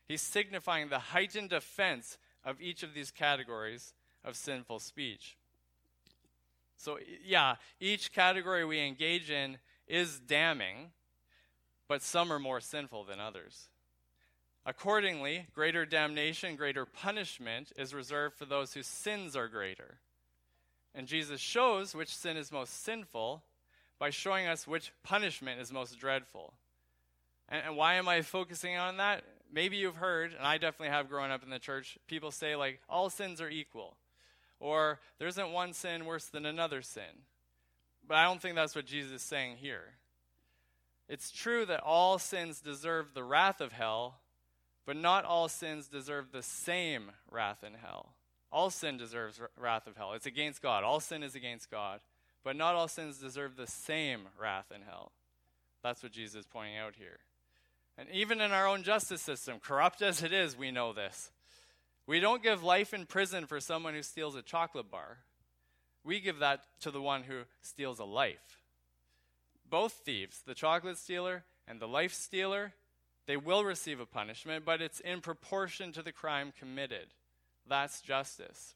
He's 0.09 0.23
signifying 0.23 0.89
the 0.89 0.99
heightened 0.99 1.53
offense 1.53 2.19
of 2.45 2.61
each 2.61 2.83
of 2.83 2.95
these 2.95 3.11
categories 3.11 3.93
of 4.25 4.37
sinful 4.37 4.81
speech. 4.81 5.37
So, 6.77 6.99
yeah, 7.25 7.57
each 7.81 8.13
category 8.13 8.65
we 8.65 8.81
engage 8.81 9.31
in 9.31 9.59
is 9.87 10.19
damning, 10.19 10.91
but 11.89 12.03
some 12.03 12.33
are 12.33 12.39
more 12.39 12.61
sinful 12.61 13.05
than 13.05 13.21
others. 13.21 13.69
Accordingly, 14.65 15.47
greater 15.55 15.87
damnation, 15.87 16.57
greater 16.57 16.85
punishment 16.85 17.73
is 17.77 17.95
reserved 17.95 18.35
for 18.37 18.45
those 18.45 18.75
whose 18.75 18.89
sins 18.89 19.37
are 19.37 19.49
greater. 19.49 19.99
And 20.97 21.07
Jesus 21.07 21.43
shows 21.43 21.95
which 21.95 22.17
sin 22.17 22.39
is 22.39 22.51
most 22.51 22.83
sinful 22.83 23.43
by 23.99 24.09
showing 24.09 24.47
us 24.47 24.67
which 24.67 24.93
punishment 25.03 25.61
is 25.61 25.71
most 25.71 25.99
dreadful. 26.01 26.55
And, 27.51 27.63
and, 27.67 27.77
why 27.77 27.95
am 27.95 28.09
I 28.09 28.23
focusing 28.23 28.77
on 28.77 28.97
that? 28.97 29.23
Maybe 29.53 29.77
you've 29.77 29.97
heard, 29.97 30.33
and 30.33 30.45
I 30.47 30.57
definitely 30.57 30.89
have 30.89 31.11
growing 31.11 31.31
up 31.31 31.43
in 31.43 31.51
the 31.51 31.59
church, 31.59 31.99
people 32.07 32.31
say, 32.31 32.57
like, 32.57 32.81
all 32.89 33.11
sins 33.11 33.43
are 33.43 33.49
equal. 33.49 33.97
Or 34.59 34.99
there 35.19 35.29
isn't 35.29 35.53
one 35.53 35.75
sin 35.75 36.07
worse 36.07 36.25
than 36.25 36.47
another 36.47 36.81
sin. 36.81 37.25
But 38.09 38.17
I 38.17 38.25
don't 38.25 38.41
think 38.41 38.55
that's 38.55 38.75
what 38.75 38.87
Jesus 38.87 39.13
is 39.13 39.23
saying 39.23 39.59
here. 39.59 39.95
It's 41.11 41.31
true 41.31 41.67
that 41.67 41.81
all 41.81 42.19
sins 42.19 42.61
deserve 42.61 43.13
the 43.13 43.23
wrath 43.23 43.61
of 43.61 43.73
hell, 43.73 44.21
but 44.87 44.97
not 44.97 45.27
all 45.27 45.49
sins 45.49 45.89
deserve 45.89 46.33
the 46.33 46.43
same 46.43 47.13
wrath 47.31 47.63
in 47.63 47.75
hell. 47.75 48.16
All 48.53 48.71
sin 48.71 48.97
deserves 48.97 49.41
wrath 49.61 49.87
of 49.87 49.97
hell. 49.97 50.13
It's 50.13 50.27
against 50.27 50.63
God. 50.63 50.85
All 50.85 51.01
sin 51.01 51.23
is 51.23 51.35
against 51.35 51.71
God. 51.71 52.01
But 52.45 52.57
not 52.57 52.75
all 52.75 52.89
sins 52.89 53.19
deserve 53.19 53.57
the 53.57 53.67
same 53.67 54.29
wrath 54.41 54.67
in 54.75 54.83
hell. 54.83 55.11
That's 55.83 56.03
what 56.03 56.13
Jesus 56.13 56.41
is 56.43 56.47
pointing 56.47 56.77
out 56.77 56.95
here. 56.97 57.19
And 57.99 58.09
even 58.11 58.41
in 58.41 58.53
our 58.53 58.69
own 58.69 58.83
justice 58.83 59.23
system, 59.23 59.59
corrupt 59.59 60.03
as 60.03 60.23
it 60.23 60.33
is, 60.33 60.57
we 60.57 60.71
know 60.71 60.93
this. 60.93 61.31
We 62.07 62.21
don't 62.21 62.43
give 62.43 62.63
life 62.63 62.95
in 62.95 63.07
prison 63.07 63.47
for 63.47 63.59
someone 63.59 63.95
who 63.95 64.03
steals 64.03 64.37
a 64.37 64.43
chocolate 64.43 64.91
bar. 64.91 65.19
We 66.05 66.21
give 66.21 66.39
that 66.39 66.61
to 66.83 66.93
the 66.93 67.03
one 67.03 67.25
who 67.25 67.43
steals 67.63 67.99
a 67.99 68.05
life. 68.05 68.61
Both 69.69 69.95
thieves, 70.05 70.43
the 70.47 70.55
chocolate 70.55 70.99
stealer 70.99 71.43
and 71.67 71.81
the 71.81 71.89
life 71.89 72.15
stealer, 72.15 72.75
they 73.27 73.37
will 73.37 73.65
receive 73.65 73.99
a 73.99 74.07
punishment, 74.07 74.65
but 74.65 74.81
it's 74.81 75.01
in 75.01 75.21
proportion 75.21 75.91
to 75.93 76.03
the 76.03 76.13
crime 76.13 76.53
committed. 76.57 77.09
That's 77.69 78.01
justice. 78.01 78.75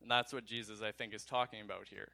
And 0.00 0.10
that's 0.10 0.32
what 0.32 0.44
Jesus, 0.44 0.82
I 0.82 0.92
think, 0.92 1.14
is 1.14 1.24
talking 1.24 1.60
about 1.60 1.88
here. 1.88 2.08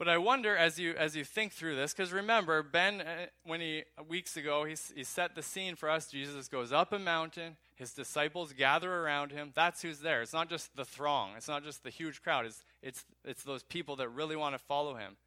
But 0.00 0.08
I 0.08 0.16
wonder 0.16 0.56
as 0.56 0.78
you 0.78 0.94
as 0.94 1.14
you 1.14 1.24
think 1.24 1.52
through 1.52 1.76
this, 1.76 1.92
because 1.92 2.10
remember 2.10 2.62
Ben, 2.62 3.02
uh, 3.02 3.26
when 3.44 3.60
he 3.60 3.82
weeks 4.08 4.34
ago 4.34 4.64
he, 4.64 4.74
he 4.96 5.04
set 5.04 5.34
the 5.34 5.42
scene 5.42 5.76
for 5.76 5.90
us. 5.90 6.10
Jesus 6.10 6.48
goes 6.48 6.72
up 6.72 6.94
a 6.94 6.98
mountain. 6.98 7.58
His 7.76 7.92
disciples 7.92 8.54
gather 8.54 8.90
around 8.90 9.30
him. 9.30 9.52
That's 9.54 9.82
who's 9.82 10.00
there. 10.00 10.22
It's 10.22 10.32
not 10.32 10.48
just 10.48 10.74
the 10.74 10.86
throng. 10.86 11.32
It's 11.36 11.48
not 11.48 11.64
just 11.64 11.84
the 11.84 11.90
huge 11.90 12.22
crowd. 12.22 12.46
It's 12.46 12.64
it's 12.82 13.04
it's 13.26 13.42
those 13.42 13.62
people 13.62 13.94
that 13.96 14.08
really 14.08 14.36
want 14.36 14.54
to 14.54 14.58
follow 14.58 14.94
him. 14.94 15.18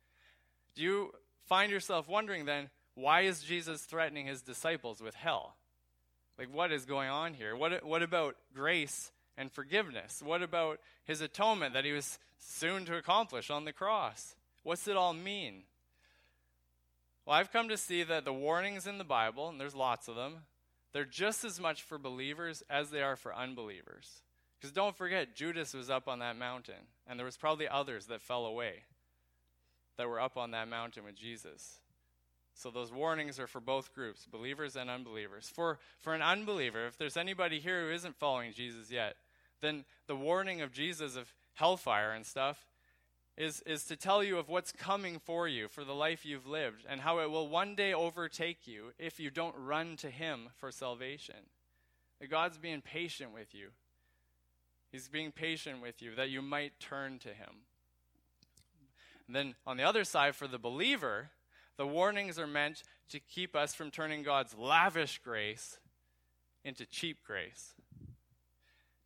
Do 0.75 0.81
you 0.81 1.11
find 1.47 1.71
yourself 1.71 2.09
wondering 2.09 2.45
then 2.45 2.71
why 2.95 3.21
is 3.21 3.43
Jesus 3.43 3.83
threatening 3.83 4.25
his 4.25 4.41
disciples 4.41 5.01
with 5.01 5.13
hell? 5.13 5.55
Like, 6.37 6.53
what 6.53 6.71
is 6.71 6.85
going 6.85 7.09
on 7.09 7.33
here? 7.33 7.55
What, 7.55 7.85
what 7.85 8.01
about 8.01 8.35
grace 8.53 9.11
and 9.37 9.51
forgiveness? 9.51 10.21
What 10.23 10.41
about 10.41 10.79
his 11.05 11.21
atonement 11.21 11.73
that 11.73 11.85
he 11.85 11.91
was 11.91 12.17
soon 12.39 12.85
to 12.85 12.97
accomplish 12.97 13.49
on 13.49 13.65
the 13.65 13.73
cross? 13.73 14.35
What's 14.63 14.87
it 14.87 14.97
all 14.97 15.13
mean? 15.13 15.63
Well, 17.25 17.35
I've 17.35 17.51
come 17.51 17.69
to 17.69 17.77
see 17.77 18.03
that 18.03 18.25
the 18.25 18.33
warnings 18.33 18.87
in 18.87 18.97
the 18.97 19.03
Bible, 19.03 19.47
and 19.47 19.59
there's 19.59 19.75
lots 19.75 20.07
of 20.07 20.15
them, 20.15 20.43
they're 20.91 21.05
just 21.05 21.43
as 21.43 21.59
much 21.59 21.81
for 21.81 21.97
believers 21.97 22.63
as 22.69 22.89
they 22.89 23.01
are 23.01 23.15
for 23.15 23.35
unbelievers. 23.35 24.21
Because 24.59 24.73
don't 24.73 24.95
forget, 24.95 25.35
Judas 25.35 25.73
was 25.73 25.89
up 25.89 26.07
on 26.07 26.19
that 26.19 26.37
mountain, 26.37 26.87
and 27.07 27.19
there 27.19 27.25
was 27.25 27.37
probably 27.37 27.67
others 27.67 28.07
that 28.07 28.21
fell 28.21 28.45
away 28.45 28.83
that 29.97 30.07
were 30.07 30.19
up 30.19 30.37
on 30.37 30.51
that 30.51 30.67
mountain 30.67 31.03
with 31.03 31.15
Jesus. 31.15 31.79
So 32.53 32.69
those 32.69 32.91
warnings 32.91 33.39
are 33.39 33.47
for 33.47 33.59
both 33.59 33.93
groups, 33.93 34.25
believers 34.25 34.75
and 34.75 34.89
unbelievers. 34.89 35.51
For 35.53 35.79
for 35.99 36.13
an 36.13 36.21
unbeliever, 36.21 36.85
if 36.85 36.97
there's 36.97 37.17
anybody 37.17 37.59
here 37.59 37.87
who 37.87 37.93
isn't 37.93 38.15
following 38.15 38.53
Jesus 38.53 38.91
yet, 38.91 39.15
then 39.61 39.85
the 40.07 40.15
warning 40.15 40.61
of 40.61 40.71
Jesus 40.71 41.15
of 41.15 41.33
hellfire 41.53 42.11
and 42.11 42.25
stuff 42.25 42.67
is 43.35 43.61
is 43.65 43.85
to 43.85 43.95
tell 43.95 44.23
you 44.23 44.37
of 44.37 44.49
what's 44.49 44.71
coming 44.71 45.19
for 45.19 45.47
you 45.47 45.67
for 45.67 45.83
the 45.83 45.95
life 45.95 46.25
you've 46.25 46.45
lived 46.45 46.85
and 46.87 47.01
how 47.01 47.19
it 47.19 47.31
will 47.31 47.47
one 47.47 47.75
day 47.75 47.93
overtake 47.93 48.67
you 48.67 48.93
if 48.99 49.19
you 49.19 49.31
don't 49.31 49.55
run 49.57 49.95
to 49.97 50.09
him 50.09 50.49
for 50.55 50.71
salvation. 50.71 51.47
That 52.19 52.29
God's 52.29 52.57
being 52.57 52.81
patient 52.81 53.33
with 53.33 53.55
you. 53.55 53.69
He's 54.91 55.07
being 55.07 55.31
patient 55.31 55.81
with 55.81 56.03
you 56.03 56.13
that 56.15 56.29
you 56.29 56.43
might 56.43 56.79
turn 56.79 57.17
to 57.19 57.29
him. 57.29 57.65
And 59.25 59.35
then 59.35 59.55
on 59.65 59.77
the 59.77 59.83
other 59.83 60.03
side 60.03 60.35
for 60.35 60.47
the 60.47 60.59
believer, 60.59 61.31
the 61.77 61.87
warnings 61.87 62.37
are 62.37 62.47
meant 62.47 62.83
to 63.09 63.19
keep 63.19 63.55
us 63.55 63.73
from 63.73 63.91
turning 63.91 64.23
God's 64.23 64.55
lavish 64.57 65.19
grace 65.23 65.79
into 66.63 66.85
cheap 66.85 67.17
grace. 67.25 67.73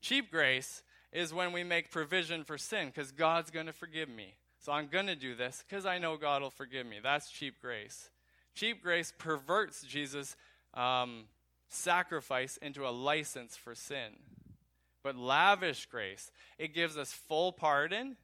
Cheap 0.02 0.32
grace 0.32 0.84
is 1.12 1.34
when 1.34 1.52
we 1.52 1.64
make 1.64 1.92
provision 1.92 2.44
for 2.44 2.58
sin 2.58 2.88
because 2.88 3.12
God's 3.12 3.52
going 3.52 3.66
to 3.66 3.74
forgive 3.74 4.10
me. 4.10 4.36
So 4.60 4.72
I'm 4.72 4.88
going 4.88 5.08
to 5.08 5.16
do 5.16 5.36
this 5.36 5.64
because 5.68 5.86
I 5.86 5.98
know 5.98 6.18
God 6.18 6.42
will 6.42 6.50
forgive 6.50 6.86
me. 6.86 6.98
That's 7.02 7.30
cheap 7.30 7.56
grace. 7.62 8.10
Cheap 8.54 8.84
grace 8.84 9.14
perverts 9.18 9.84
Jesus' 9.84 10.36
um, 10.74 11.26
sacrifice 11.70 12.58
into 12.58 12.88
a 12.88 12.90
license 12.90 13.56
for 13.56 13.76
sin. 13.76 14.18
But 15.04 15.16
lavish 15.16 15.86
grace, 15.86 16.32
it 16.58 16.74
gives 16.74 16.98
us 16.98 17.14
full 17.14 17.52
pardon 17.52 18.18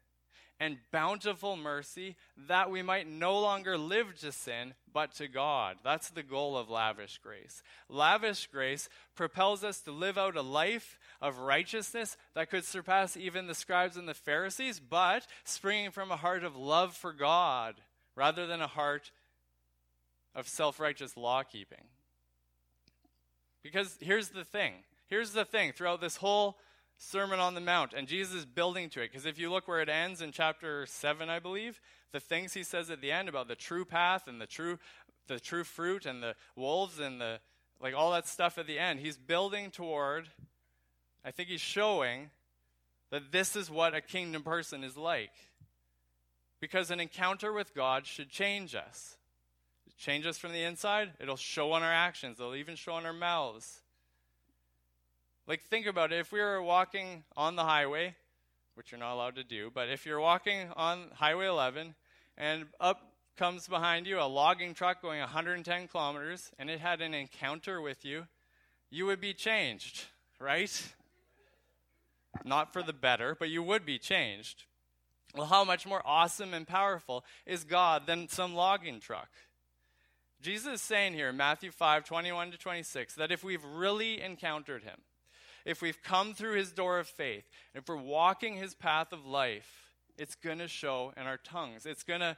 and 0.59 0.77
bountiful 0.91 1.57
mercy 1.57 2.15
that 2.47 2.69
we 2.69 2.81
might 2.81 3.07
no 3.09 3.39
longer 3.39 3.77
live 3.77 4.19
to 4.19 4.31
sin, 4.31 4.73
but 4.91 5.13
to 5.15 5.27
God. 5.27 5.77
That's 5.83 6.09
the 6.09 6.23
goal 6.23 6.57
of 6.57 6.69
lavish 6.69 7.19
grace. 7.21 7.63
Lavish 7.89 8.47
grace 8.47 8.87
propels 9.15 9.63
us 9.63 9.79
to 9.81 9.91
live 9.91 10.17
out 10.17 10.37
a 10.37 10.41
life 10.41 10.97
of 11.21 11.39
righteousness 11.39 12.15
that 12.35 12.49
could 12.49 12.63
surpass 12.63 13.17
even 13.17 13.47
the 13.47 13.55
scribes 13.55 13.97
and 13.97 14.07
the 14.07 14.13
Pharisees, 14.13 14.79
but 14.79 15.27
springing 15.43 15.91
from 15.91 16.11
a 16.11 16.17
heart 16.17 16.43
of 16.43 16.55
love 16.55 16.95
for 16.95 17.13
God 17.13 17.75
rather 18.15 18.47
than 18.47 18.61
a 18.61 18.67
heart 18.67 19.11
of 20.35 20.47
self 20.47 20.79
righteous 20.79 21.17
law 21.17 21.43
keeping. 21.43 21.85
Because 23.61 23.97
here's 24.01 24.29
the 24.29 24.43
thing 24.43 24.73
here's 25.07 25.31
the 25.31 25.45
thing 25.45 25.71
throughout 25.71 26.01
this 26.01 26.17
whole 26.17 26.57
Sermon 26.97 27.39
on 27.39 27.55
the 27.55 27.61
Mount, 27.61 27.93
and 27.93 28.07
Jesus 28.07 28.33
is 28.33 28.45
building 28.45 28.89
to 28.91 29.01
it. 29.01 29.11
Because 29.11 29.25
if 29.25 29.37
you 29.37 29.51
look 29.51 29.67
where 29.67 29.81
it 29.81 29.89
ends 29.89 30.21
in 30.21 30.31
chapter 30.31 30.85
7, 30.85 31.29
I 31.29 31.39
believe, 31.39 31.81
the 32.11 32.19
things 32.19 32.53
he 32.53 32.63
says 32.63 32.89
at 32.89 33.01
the 33.01 33.11
end 33.11 33.27
about 33.27 33.47
the 33.47 33.55
true 33.55 33.85
path 33.85 34.27
and 34.27 34.39
the 34.39 34.47
true, 34.47 34.79
the 35.27 35.39
true 35.39 35.63
fruit 35.63 36.05
and 36.05 36.23
the 36.23 36.35
wolves 36.55 36.99
and 36.99 37.19
the, 37.19 37.39
like 37.81 37.93
all 37.93 38.11
that 38.11 38.27
stuff 38.27 38.57
at 38.57 38.67
the 38.67 38.79
end, 38.79 38.99
he's 38.99 39.17
building 39.17 39.71
toward, 39.71 40.29
I 41.25 41.31
think 41.31 41.49
he's 41.49 41.61
showing 41.61 42.29
that 43.11 43.31
this 43.31 43.55
is 43.55 43.69
what 43.69 43.93
a 43.93 44.01
kingdom 44.01 44.43
person 44.43 44.83
is 44.83 44.97
like. 44.97 45.33
Because 46.59 46.91
an 46.91 46.99
encounter 46.99 47.51
with 47.51 47.75
God 47.75 48.07
should 48.07 48.29
change 48.29 48.73
us. 48.73 49.17
Change 49.97 50.25
us 50.25 50.37
from 50.37 50.51
the 50.51 50.63
inside, 50.63 51.11
it'll 51.19 51.37
show 51.37 51.71
on 51.73 51.83
our 51.83 51.93
actions, 51.93 52.39
it'll 52.39 52.55
even 52.55 52.75
show 52.75 52.93
on 52.93 53.05
our 53.05 53.13
mouths. 53.13 53.82
Like, 55.47 55.61
think 55.63 55.87
about 55.87 56.13
it. 56.13 56.19
If 56.19 56.31
we 56.31 56.39
were 56.39 56.61
walking 56.61 57.23
on 57.35 57.55
the 57.55 57.63
highway, 57.63 58.15
which 58.75 58.91
you're 58.91 58.99
not 58.99 59.13
allowed 59.13 59.35
to 59.35 59.43
do, 59.43 59.69
but 59.73 59.89
if 59.89 60.05
you're 60.05 60.19
walking 60.19 60.69
on 60.75 61.09
Highway 61.15 61.47
11 61.47 61.95
and 62.37 62.65
up 62.79 63.13
comes 63.37 63.67
behind 63.67 64.07
you 64.07 64.19
a 64.19 64.23
logging 64.23 64.73
truck 64.73 65.01
going 65.01 65.19
110 65.19 65.87
kilometers 65.87 66.51
and 66.59 66.69
it 66.69 66.79
had 66.79 67.01
an 67.01 67.13
encounter 67.13 67.81
with 67.81 68.05
you, 68.05 68.27
you 68.89 69.05
would 69.05 69.19
be 69.19 69.33
changed, 69.33 70.05
right? 70.39 70.93
Not 72.45 72.73
for 72.73 72.81
the 72.83 72.93
better, 72.93 73.35
but 73.37 73.49
you 73.49 73.63
would 73.63 73.85
be 73.85 73.97
changed. 73.97 74.63
Well, 75.35 75.47
how 75.47 75.63
much 75.63 75.85
more 75.85 76.01
awesome 76.05 76.53
and 76.53 76.67
powerful 76.67 77.25
is 77.45 77.63
God 77.63 78.05
than 78.05 78.27
some 78.27 78.53
logging 78.53 78.99
truck? 78.99 79.29
Jesus 80.41 80.75
is 80.75 80.81
saying 80.81 81.13
here 81.13 81.29
in 81.29 81.37
Matthew 81.37 81.71
5 81.71 82.05
21 82.05 82.51
to 82.51 82.57
26 82.57 83.15
that 83.15 83.31
if 83.31 83.43
we've 83.43 83.63
really 83.63 84.21
encountered 84.21 84.83
him, 84.83 84.97
if 85.65 85.81
we've 85.81 86.01
come 86.03 86.33
through 86.33 86.55
his 86.55 86.71
door 86.71 86.99
of 86.99 87.07
faith, 87.07 87.45
if 87.73 87.87
we're 87.87 87.95
walking 87.95 88.55
his 88.55 88.73
path 88.73 89.13
of 89.13 89.25
life, 89.25 89.93
it's 90.17 90.35
going 90.35 90.59
to 90.59 90.67
show 90.67 91.13
in 91.17 91.23
our 91.23 91.37
tongues. 91.37 91.85
It's 91.85 92.03
going 92.03 92.19
to 92.19 92.37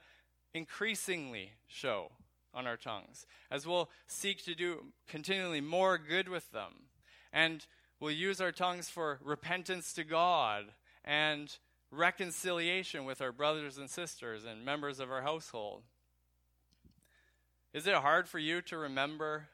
increasingly 0.54 1.52
show 1.68 2.12
on 2.54 2.66
our 2.66 2.78
tongues 2.78 3.26
as 3.52 3.68
we'll 3.68 3.90
seek 4.08 4.44
to 4.46 4.56
do 4.56 4.86
continually 5.08 5.62
more 5.62 5.98
good 5.98 6.30
with 6.30 6.52
them. 6.52 6.88
And 7.34 7.66
we'll 8.00 8.12
use 8.12 8.40
our 8.40 8.54
tongues 8.54 8.90
for 8.90 9.20
repentance 9.24 9.92
to 9.94 10.04
God 10.04 10.66
and 11.04 11.56
reconciliation 11.92 13.06
with 13.06 13.22
our 13.22 13.32
brothers 13.32 13.78
and 13.78 13.90
sisters 13.90 14.46
and 14.46 14.64
members 14.64 15.00
of 15.00 15.12
our 15.12 15.22
household. 15.22 15.84
Is 17.74 17.88
it 17.88 17.96
hard 17.96 18.30
for 18.30 18.40
you 18.40 18.62
to 18.64 18.78
remember 18.78 19.48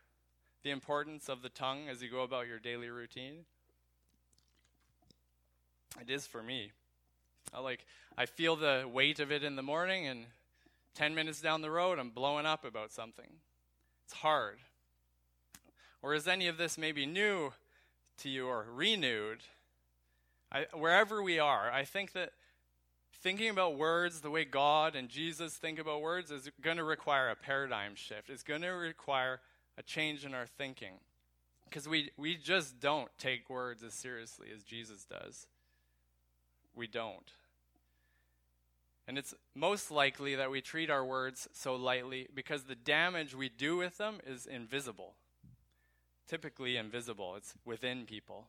the 0.63 0.69
importance 0.69 1.27
of 1.27 1.41
the 1.41 1.49
tongue 1.49 1.89
as 1.89 2.03
you 2.03 2.09
go 2.09 2.21
about 2.21 2.47
your 2.47 2.59
daily 2.59 2.89
routine? 2.89 3.45
It 5.99 6.09
is 6.09 6.25
for 6.27 6.41
me. 6.41 6.71
I 7.53 7.59
like 7.59 7.85
I 8.17 8.25
feel 8.25 8.55
the 8.55 8.89
weight 8.91 9.19
of 9.19 9.31
it 9.31 9.43
in 9.43 9.55
the 9.55 9.63
morning 9.63 10.07
and 10.07 10.25
10 10.95 11.15
minutes 11.15 11.41
down 11.41 11.61
the 11.61 11.71
road 11.71 11.99
I'm 11.99 12.09
blowing 12.09 12.45
up 12.45 12.63
about 12.65 12.91
something. 12.91 13.27
It's 14.05 14.13
hard. 14.13 14.59
Or 16.01 16.13
is 16.13 16.27
any 16.27 16.47
of 16.47 16.57
this 16.57 16.77
maybe 16.77 17.05
new 17.05 17.53
to 18.19 18.29
you 18.29 18.47
or 18.47 18.65
renewed? 18.73 19.39
I, 20.51 20.65
wherever 20.73 21.21
we 21.21 21.39
are, 21.39 21.71
I 21.71 21.85
think 21.85 22.13
that 22.13 22.33
thinking 23.21 23.49
about 23.49 23.77
words 23.77 24.21
the 24.21 24.31
way 24.31 24.43
God 24.43 24.95
and 24.95 25.07
Jesus 25.07 25.53
think 25.53 25.79
about 25.79 26.01
words 26.01 26.31
is 26.31 26.49
going 26.61 26.77
to 26.77 26.83
require 26.83 27.29
a 27.29 27.35
paradigm 27.35 27.95
shift. 27.95 28.29
It's 28.29 28.43
going 28.43 28.61
to 28.61 28.69
require 28.69 29.39
a 29.77 29.83
change 29.83 30.25
in 30.25 30.33
our 30.33 30.47
thinking. 30.47 30.95
Because 31.65 31.87
we, 31.87 32.11
we 32.17 32.35
just 32.35 32.81
don't 32.81 33.09
take 33.17 33.49
words 33.49 33.83
as 33.83 33.93
seriously 33.93 34.47
as 34.53 34.63
Jesus 34.63 35.05
does 35.05 35.47
we 36.75 36.87
don't. 36.87 37.31
And 39.07 39.17
it's 39.17 39.33
most 39.55 39.91
likely 39.91 40.35
that 40.35 40.51
we 40.51 40.61
treat 40.61 40.89
our 40.89 41.03
words 41.03 41.47
so 41.51 41.75
lightly 41.75 42.27
because 42.33 42.63
the 42.63 42.75
damage 42.75 43.35
we 43.35 43.49
do 43.49 43.75
with 43.77 43.97
them 43.97 44.19
is 44.25 44.45
invisible. 44.45 45.15
Typically 46.27 46.77
invisible, 46.77 47.35
it's 47.35 47.53
within 47.65 48.05
people. 48.05 48.47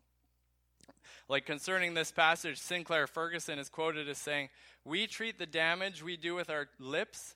Like 1.29 1.47
concerning 1.47 1.95
this 1.95 2.13
passage, 2.13 2.59
Sinclair 2.59 3.07
Ferguson 3.07 3.59
is 3.59 3.69
quoted 3.69 4.09
as 4.09 4.19
saying, 4.19 4.51
We 4.85 5.07
treat 5.07 5.39
the 5.39 5.47
damage 5.47 6.03
we 6.03 6.17
do 6.17 6.35
with 6.35 6.51
our 6.51 6.69
lips 6.79 7.35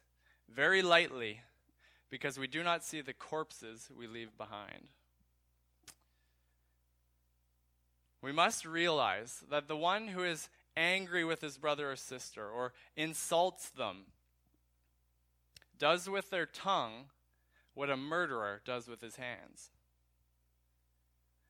very 0.49 0.83
lightly 0.83 1.41
because 2.11 2.39
we 2.39 2.47
do 2.47 2.63
not 2.63 2.85
see 2.85 3.01
the 3.01 3.13
corpses 3.13 3.89
we 3.97 4.07
leave 4.07 4.37
behind. 4.37 4.89
We 8.23 8.33
must 8.33 8.65
realize 8.65 9.45
that 9.51 9.69
the 9.69 9.77
one 9.77 10.09
who 10.09 10.25
is 10.25 10.49
angry 10.77 11.25
with 11.25 11.41
his 11.41 11.59
brother 11.59 11.91
or 11.91 11.97
sister 11.97 12.49
or 12.49 12.73
insults 12.97 13.71
them 13.71 14.07
does 15.79 16.09
with 16.09 16.31
their 16.31 16.47
tongue 16.47 17.07
what 17.75 17.91
a 17.91 17.97
murderer 17.97 18.63
does 18.65 18.89
with 18.89 19.01
his 19.01 19.17
hands. 19.17 19.71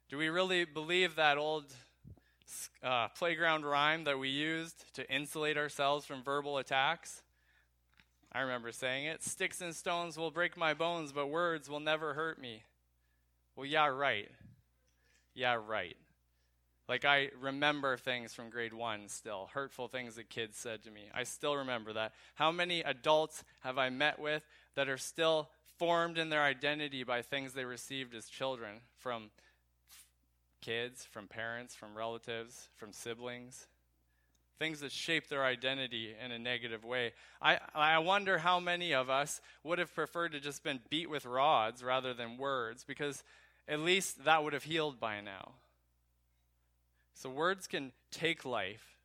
Do 0.09 0.19
we 0.19 0.29
really 0.29 0.65
believe 0.65 1.17
that 1.17 1.39
old 1.39 1.73
uh, 2.83 3.09
playground 3.09 3.65
rhyme 3.65 4.05
that 4.05 4.19
we 4.19 4.29
used 4.29 4.95
to 4.95 5.09
insulate 5.13 5.57
ourselves 5.57 6.05
from 6.05 6.23
verbal 6.23 6.59
attacks? 6.59 7.23
I 8.33 8.41
remember 8.41 8.73
saying 8.73 9.07
it 9.07 9.23
Sticks 9.23 9.61
and 9.61 9.75
stones 9.75 10.19
will 10.19 10.31
break 10.31 10.57
my 10.57 10.75
bones, 10.75 11.13
but 11.13 11.29
words 11.29 11.71
will 11.71 11.81
never 11.81 12.15
hurt 12.15 12.41
me. 12.41 12.65
Well, 13.55 13.67
yeah, 13.67 13.87
right. 13.87 14.29
Yeah, 15.35 15.59
right. 15.65 15.97
Like, 16.89 17.05
I 17.05 17.31
remember 17.41 17.97
things 17.97 18.33
from 18.33 18.49
grade 18.49 18.73
one 18.73 19.09
still, 19.09 19.49
hurtful 19.53 19.89
things 19.89 20.15
that 20.15 20.31
kids 20.31 20.57
said 20.57 20.85
to 20.85 20.91
me. 20.91 21.11
I 21.13 21.25
still 21.25 21.57
remember 21.57 21.93
that. 21.95 22.13
How 22.37 22.53
many 22.53 22.81
adults 22.83 23.43
have 23.61 23.77
I 23.77 23.91
met 23.91 24.21
with 24.21 24.45
that 24.77 24.89
are 24.89 24.99
still 24.99 25.49
formed 25.79 26.17
in 26.17 26.31
their 26.31 26.43
identity 26.43 27.03
by 27.03 27.23
things 27.23 27.53
they 27.53 27.65
received 27.65 28.15
as 28.15 28.29
children 28.29 28.77
from 28.99 29.31
kids, 30.61 31.05
from 31.05 31.27
parents, 31.27 31.75
from 31.75 31.97
relatives, 31.97 32.69
from 32.77 32.93
siblings? 32.93 33.67
Things 34.61 34.79
that 34.81 34.93
shape 34.93 35.29
their 35.29 35.45
identity 35.45 36.15
in 36.25 36.31
a 36.31 36.39
negative 36.39 36.85
way. 36.85 37.13
I, 37.43 37.59
I 37.75 37.99
wonder 37.99 38.39
how 38.39 38.61
many 38.61 38.95
of 38.95 39.11
us 39.11 39.41
would 39.65 39.81
have 39.81 39.93
preferred 39.93 40.33
to 40.33 40.41
just 40.41 40.63
been 40.63 40.79
beat 40.89 41.11
with 41.11 41.27
rods 41.27 41.83
rather 41.83 42.15
than 42.15 42.39
words, 42.39 42.85
because 42.85 43.25
at 43.67 43.81
least 43.81 44.25
that 44.25 44.45
would 44.45 44.53
have 44.53 44.63
healed 44.63 45.01
by 45.01 45.21
now. 45.21 45.55
So 47.17 47.31
words 47.31 47.67
can 47.67 47.93
take 48.11 48.45
life, 48.45 48.99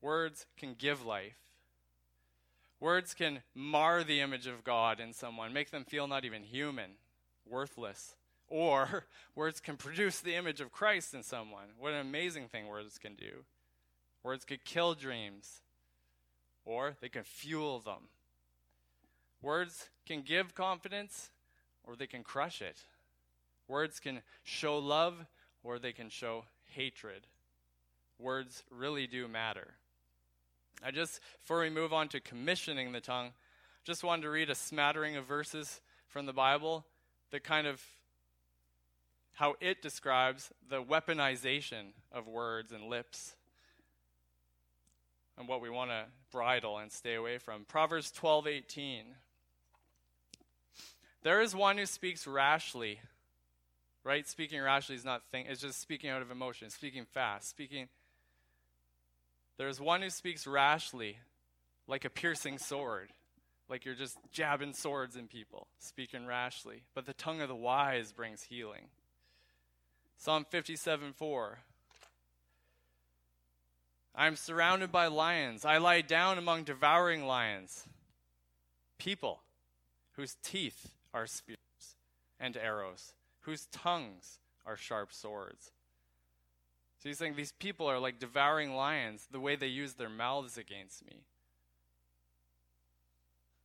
words 0.00 0.46
can 0.56 0.74
give 0.78 1.04
life. 1.04 1.36
Words 2.78 3.12
can 3.14 3.40
mar 3.54 4.04
the 4.04 4.20
image 4.20 4.46
of 4.46 4.62
God 4.62 5.00
in 5.00 5.12
someone, 5.12 5.52
make 5.52 5.70
them 5.70 5.84
feel 5.84 6.06
not 6.06 6.24
even 6.24 6.44
human, 6.44 6.92
worthless. 7.44 8.14
Or 8.46 9.06
words 9.34 9.58
can 9.58 9.76
produce 9.76 10.20
the 10.20 10.36
image 10.36 10.60
of 10.60 10.70
Christ 10.70 11.12
in 11.12 11.22
someone. 11.24 11.68
What 11.78 11.92
an 11.92 12.00
amazing 12.00 12.48
thing 12.48 12.68
words 12.68 12.98
can 12.98 13.14
do. 13.14 13.44
Words 14.22 14.44
could 14.44 14.64
kill 14.64 14.94
dreams, 14.94 15.62
or 16.64 16.96
they 17.00 17.08
can 17.08 17.24
fuel 17.24 17.80
them. 17.80 18.08
Words 19.42 19.88
can 20.06 20.22
give 20.22 20.54
confidence, 20.54 21.30
or 21.82 21.96
they 21.96 22.06
can 22.06 22.22
crush 22.22 22.62
it. 22.62 22.82
Words 23.66 23.98
can 23.98 24.22
show 24.44 24.78
love, 24.78 25.26
or 25.64 25.78
they 25.78 25.92
can 25.92 26.10
show 26.10 26.44
hatred. 26.74 27.26
Words 28.18 28.62
really 28.70 29.06
do 29.06 29.28
matter. 29.28 29.74
I 30.82 30.90
just, 30.90 31.20
before 31.40 31.60
we 31.60 31.70
move 31.70 31.92
on 31.92 32.08
to 32.08 32.20
commissioning 32.20 32.92
the 32.92 33.00
tongue, 33.00 33.32
just 33.84 34.04
wanted 34.04 34.22
to 34.22 34.30
read 34.30 34.50
a 34.50 34.54
smattering 34.54 35.16
of 35.16 35.26
verses 35.26 35.80
from 36.08 36.26
the 36.26 36.32
Bible 36.32 36.84
that 37.30 37.44
kind 37.44 37.66
of 37.66 37.82
how 39.34 39.54
it 39.60 39.82
describes 39.82 40.52
the 40.68 40.82
weaponization 40.82 41.92
of 42.12 42.26
words 42.26 42.72
and 42.72 42.84
lips 42.84 43.34
and 45.36 45.48
what 45.48 45.60
we 45.60 45.68
want 45.68 45.90
to 45.90 46.04
bridle 46.30 46.78
and 46.78 46.92
stay 46.92 47.14
away 47.14 47.38
from. 47.38 47.64
Proverbs 47.64 48.12
12:18 48.12 49.16
There 51.22 51.40
is 51.40 51.54
one 51.54 51.78
who 51.78 51.86
speaks 51.86 52.26
rashly. 52.26 53.00
Right? 54.04 54.28
Speaking 54.28 54.60
rashly 54.60 54.94
is 54.94 55.04
not 55.04 55.22
think 55.32 55.48
it's 55.48 55.62
just 55.62 55.80
speaking 55.80 56.10
out 56.10 56.22
of 56.22 56.30
emotion, 56.30 56.70
speaking 56.70 57.06
fast, 57.12 57.48
speaking 57.48 57.88
There 59.56 59.68
is 59.68 59.80
one 59.80 60.02
who 60.02 60.10
speaks 60.10 60.46
rashly 60.46 61.18
like 61.88 62.04
a 62.04 62.10
piercing 62.10 62.58
sword. 62.58 63.10
Like 63.68 63.86
you're 63.86 63.94
just 63.94 64.18
jabbing 64.30 64.74
swords 64.74 65.16
in 65.16 65.26
people, 65.26 65.68
speaking 65.78 66.26
rashly. 66.26 66.82
But 66.94 67.06
the 67.06 67.14
tongue 67.14 67.40
of 67.40 67.48
the 67.48 67.54
wise 67.54 68.12
brings 68.12 68.42
healing. 68.42 68.88
Psalm 70.18 70.44
57 70.50 71.12
4. 71.14 71.58
I 74.14 74.26
am 74.26 74.36
surrounded 74.36 74.92
by 74.92 75.08
lions. 75.08 75.64
I 75.64 75.78
lie 75.78 76.02
down 76.02 76.38
among 76.38 76.64
devouring 76.64 77.26
lions. 77.26 77.84
People 78.98 79.40
whose 80.12 80.36
teeth 80.42 80.92
are 81.12 81.26
spears 81.26 81.58
and 82.38 82.56
arrows, 82.56 83.12
whose 83.44 83.66
tongues 83.66 84.38
are 84.66 84.76
sharp 84.76 85.12
swords. 85.12 85.72
So 86.98 87.08
he's 87.08 87.18
saying 87.18 87.34
these 87.36 87.52
people 87.52 87.86
are 87.86 87.98
like 87.98 88.18
devouring 88.18 88.74
lions, 88.74 89.26
the 89.30 89.40
way 89.40 89.56
they 89.56 89.66
use 89.66 89.94
their 89.94 90.08
mouths 90.08 90.56
against 90.56 91.04
me. 91.04 91.24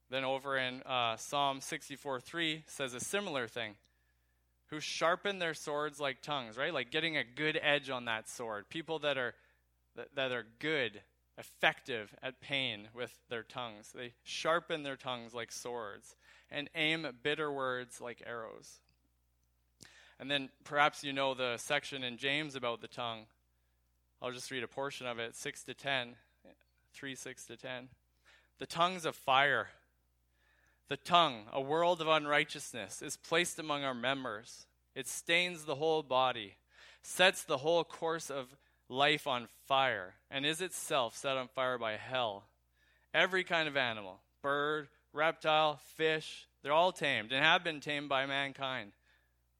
Then 0.09 0.25
over 0.25 0.57
in 0.57 0.81
uh, 0.83 1.17
Psalm 1.17 1.61
64 1.61 2.19
3 2.19 2.63
says 2.67 2.93
a 2.93 2.99
similar 2.99 3.47
thing 3.47 3.75
who 4.67 4.79
sharpen 4.79 5.39
their 5.39 5.53
swords 5.53 5.99
like 5.99 6.21
tongues, 6.21 6.57
right? 6.57 6.73
Like 6.73 6.91
getting 6.91 7.17
a 7.17 7.23
good 7.23 7.59
edge 7.61 7.89
on 7.89 8.05
that 8.05 8.27
sword. 8.27 8.69
People 8.69 8.99
that 8.99 9.17
are 9.17 9.33
that, 9.95 10.15
that 10.15 10.31
are 10.31 10.45
good, 10.59 11.01
effective 11.37 12.13
at 12.21 12.41
pain 12.41 12.89
with 12.93 13.17
their 13.29 13.43
tongues. 13.43 13.91
They 13.95 14.13
sharpen 14.23 14.83
their 14.83 14.97
tongues 14.97 15.33
like 15.33 15.51
swords 15.51 16.15
and 16.51 16.69
aim 16.75 17.07
bitter 17.23 17.51
words 17.51 18.01
like 18.01 18.21
arrows. 18.25 18.79
And 20.19 20.29
then 20.29 20.49
perhaps 20.63 21.03
you 21.03 21.13
know 21.13 21.33
the 21.33 21.57
section 21.57 22.03
in 22.03 22.17
James 22.17 22.55
about 22.55 22.81
the 22.81 22.87
tongue. 22.87 23.25
I'll 24.21 24.31
just 24.31 24.51
read 24.51 24.63
a 24.63 24.67
portion 24.67 25.07
of 25.07 25.17
it, 25.17 25.35
6 25.35 25.63
to 25.63 25.73
10, 25.73 26.15
3 26.93 27.15
6 27.15 27.45
to 27.45 27.55
10. 27.55 27.87
The 28.57 28.65
tongues 28.65 29.05
of 29.05 29.15
fire 29.15 29.69
the 30.89 30.97
tongue, 30.97 31.43
a 31.53 31.61
world 31.61 32.01
of 32.01 32.07
unrighteousness, 32.07 33.03
is 33.03 33.15
placed 33.15 33.59
among 33.59 33.83
our 33.83 33.93
members. 33.93 34.65
It 34.95 35.07
stains 35.07 35.63
the 35.63 35.75
whole 35.75 36.01
body, 36.01 36.55
sets 37.03 37.43
the 37.43 37.57
whole 37.57 37.83
course 37.83 38.31
of 38.31 38.57
life 38.89 39.27
on 39.27 39.47
fire, 39.67 40.15
and 40.31 40.47
is 40.47 40.61
itself 40.61 41.15
set 41.15 41.37
on 41.37 41.47
fire 41.47 41.77
by 41.77 41.95
hell. 41.95 42.45
Every 43.13 43.43
kind 43.43 43.67
of 43.67 43.77
animal, 43.77 44.19
bird, 44.41 44.87
reptile, 45.13 45.79
fish, 45.95 46.47
they're 46.63 46.73
all 46.73 46.91
tamed 46.91 47.31
and 47.31 47.45
have 47.45 47.63
been 47.63 47.81
tamed 47.81 48.09
by 48.09 48.25
mankind. 48.25 48.91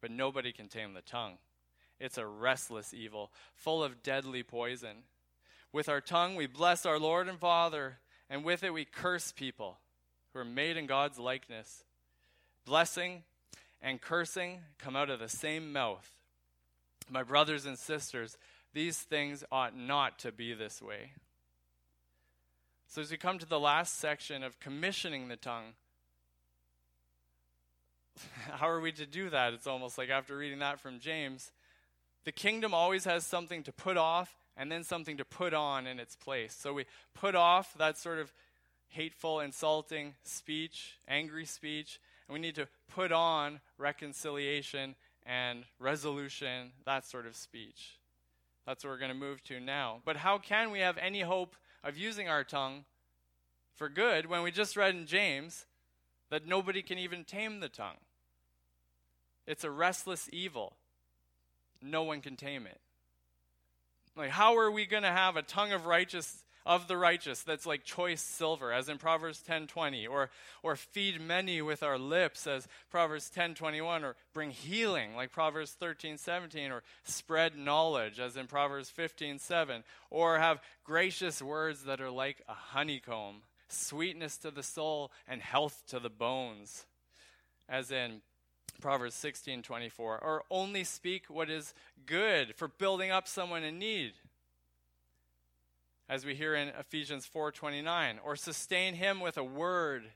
But 0.02 0.12
nobody 0.12 0.52
can 0.52 0.68
tame 0.68 0.94
the 0.94 1.02
tongue. 1.02 1.38
It's 2.00 2.18
a 2.18 2.26
restless 2.26 2.94
evil, 2.94 3.32
full 3.54 3.84
of 3.84 4.02
deadly 4.02 4.44
poison. 4.44 5.04
With 5.72 5.90
our 5.90 6.02
tongue, 6.02 6.36
we 6.36 6.48
bless 6.48 6.86
our 6.86 6.98
Lord 6.98 7.28
and 7.28 7.40
Father, 7.40 7.98
and 8.30 8.44
with 8.44 8.64
it, 8.64 8.74
we 8.74 8.86
curse 8.86 9.32
people 9.32 9.78
who 10.34 10.40
are 10.40 10.46
made 10.46 10.78
in 10.78 10.86
God's 10.86 11.20
likeness. 11.20 11.84
Blessing 12.66 13.24
and 13.82 14.02
cursing 14.02 14.60
come 14.78 14.96
out 14.96 15.10
of 15.10 15.20
the 15.20 15.30
same 15.30 15.74
mouth. 15.74 16.10
My 17.10 17.24
brothers 17.24 17.66
and 17.66 17.78
sisters, 17.78 18.38
these 18.74 18.98
things 18.98 19.44
ought 19.52 19.76
not 19.76 20.20
to 20.20 20.32
be 20.32 20.54
this 20.54 20.82
way. 20.82 21.12
So, 22.88 23.02
as 23.02 23.12
we 23.12 23.18
come 23.18 23.38
to 23.40 23.46
the 23.46 23.60
last 23.60 24.00
section 24.00 24.44
of 24.44 24.60
commissioning 24.60 25.28
the 25.28 25.36
tongue, 25.36 25.74
how 28.52 28.70
are 28.70 28.80
we 28.80 28.92
to 28.94 29.06
do 29.06 29.30
that? 29.30 29.54
It's 29.54 29.68
almost 29.68 29.98
like 29.98 30.10
after 30.10 30.38
reading 30.38 30.60
that 30.60 30.80
from 30.80 31.00
James, 31.00 31.52
the 32.26 32.32
kingdom 32.32 32.74
always 32.74 33.06
has 33.06 33.26
something 33.26 33.64
to 33.64 33.72
put 33.72 33.98
off 33.98 34.36
and 34.58 34.72
then 34.72 34.84
something 34.84 35.18
to 35.18 35.26
put 35.26 35.54
on 35.54 35.88
in 35.88 36.00
its 36.00 36.16
place. 36.16 36.56
So 36.60 36.74
we 36.74 36.86
put 37.14 37.34
off 37.34 37.74
that 37.78 37.98
sort 37.98 38.20
of 38.20 38.34
hateful, 38.90 39.40
insulting 39.40 40.16
speech, 40.24 40.98
angry 41.08 41.46
speech, 41.46 42.00
and 42.28 42.34
we 42.34 42.40
need 42.40 42.56
to 42.56 42.68
put 42.94 43.12
on 43.12 43.62
reconciliation 43.78 44.96
and 45.26 45.64
resolution, 45.80 46.72
that 46.86 47.06
sort 47.06 47.26
of 47.26 47.36
speech. 47.36 48.00
That's 48.66 48.84
what 48.84 48.92
we're 48.92 49.00
going 49.00 49.12
to 49.12 49.18
move 49.18 49.44
to 49.46 49.60
now. 49.60 50.02
But 50.06 50.18
how 50.18 50.38
can 50.38 50.72
we 50.72 50.80
have 50.80 50.98
any 50.98 51.22
hope 51.22 51.56
of 51.84 51.98
using 51.98 52.28
our 52.28 52.44
tongue 52.44 52.86
for 53.76 53.90
good 53.90 54.26
when 54.26 54.44
we 54.44 54.52
just 54.52 54.76
read 54.76 54.94
in 54.94 55.06
James 55.06 55.66
that 56.30 56.46
nobody 56.46 56.82
can 56.82 56.98
even 56.98 57.24
tame 57.24 57.62
the 57.62 57.70
tongue? 57.70 57.98
It's 59.50 59.64
a 59.64 59.72
restless 59.72 60.30
evil. 60.32 60.74
No 61.82 62.04
one 62.04 62.22
can 62.22 62.36
tame 62.36 62.68
it. 62.68 62.80
Like, 64.16 64.30
how 64.30 64.56
are 64.58 64.70
we 64.70 64.86
going 64.86 65.02
to 65.02 65.10
have 65.10 65.38
a 65.38 65.42
tongue 65.42 65.72
of 65.74 65.88
righteous 65.88 66.44
of 66.68 66.88
the 66.88 66.98
righteous 66.98 67.42
that's 67.42 67.66
like 67.66 67.84
choice 67.84 68.22
silver 68.22 68.72
as 68.72 68.90
in 68.90 69.00
Proverbs 69.00 69.42
10:20 69.48 70.08
or 70.08 70.30
or 70.62 70.76
feed 70.76 71.20
many 71.20 71.64
with 71.64 71.82
our 71.82 71.98
lips 71.98 72.46
as 72.46 72.68
Proverbs 72.92 73.32
10:21 73.36 74.04
or 74.04 74.16
bring 74.34 74.52
healing 74.52 75.16
like 75.16 75.32
Proverbs 75.32 75.76
13:17 75.82 76.70
or 76.70 76.84
spread 77.04 77.58
knowledge 77.58 78.20
as 78.20 78.38
in 78.38 78.46
Proverbs 78.46 78.92
15:7 78.92 79.84
or 80.12 80.38
have 80.38 80.62
gracious 80.84 81.42
words 81.42 81.86
that 81.86 82.02
are 82.02 82.12
like 82.12 82.40
a 82.48 82.54
honeycomb 82.54 83.42
sweetness 83.68 84.38
to 84.38 84.52
the 84.52 84.62
soul 84.62 85.12
and 85.28 85.42
health 85.42 85.82
to 85.88 86.00
the 86.00 86.10
bones 86.10 86.86
as 87.68 87.90
in 87.90 88.22
Proverbs 88.80 89.16
16:24 89.16 90.00
or 90.00 90.44
only 90.50 90.84
speak 90.84 91.30
what 91.30 91.50
is 91.50 91.74
good 92.06 92.56
for 92.56 92.68
building 92.68 93.12
up 93.12 93.28
someone 93.28 93.64
in 93.64 93.78
need 93.80 94.14
as 96.10 96.26
we 96.26 96.34
hear 96.34 96.56
in 96.56 96.70
Ephesians 96.70 97.28
4:29, 97.28 98.20
or 98.24 98.36
sustain 98.36 98.96
him 98.96 99.20
with 99.20 99.38
a 99.38 99.44
word 99.44 100.12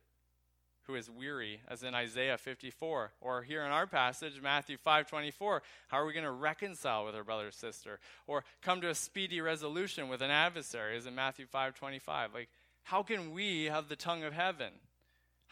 who 0.87 0.95
is 0.95 1.09
weary, 1.09 1.61
as 1.67 1.83
in 1.83 1.93
Isaiah 1.93 2.37
54, 2.37 3.13
or 3.21 3.43
here 3.43 3.63
in 3.63 3.71
our 3.71 3.87
passage, 3.87 4.41
Matthew 4.41 4.75
5:24, 4.75 5.61
how 5.87 5.97
are 5.97 6.05
we 6.05 6.11
going 6.11 6.25
to 6.25 6.31
reconcile 6.31 7.05
with 7.05 7.15
our 7.15 7.23
brother 7.23 7.47
or 7.47 7.51
sister, 7.51 7.99
or 8.27 8.43
come 8.61 8.81
to 8.81 8.89
a 8.89 8.95
speedy 8.95 9.39
resolution 9.39 10.09
with 10.09 10.21
an 10.21 10.31
adversary, 10.31 10.97
as 10.97 11.05
in 11.05 11.15
Matthew 11.15 11.45
5:25? 11.45 12.33
Like, 12.33 12.49
how 12.83 13.03
can 13.03 13.31
we 13.31 13.65
have 13.65 13.87
the 13.87 13.95
tongue 13.95 14.23
of 14.23 14.33
heaven? 14.33 14.73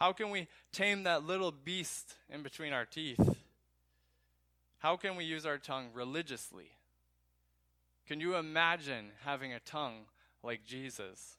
How 0.02 0.14
can 0.14 0.32
we 0.32 0.48
tame 0.72 1.04
that 1.04 1.28
little 1.28 1.52
beast 1.52 2.16
in 2.28 2.42
between 2.42 2.74
our 2.74 2.86
teeth? 2.86 3.38
How 4.80 4.98
can 4.98 5.16
we 5.16 5.26
use 5.26 5.46
our 5.46 5.60
tongue 5.60 5.90
religiously? 5.94 6.72
Can 8.08 8.20
you 8.20 8.36
imagine 8.36 9.12
having 9.24 9.54
a 9.54 9.60
tongue 9.60 10.06
like 10.42 10.66
Jesus. 10.66 11.36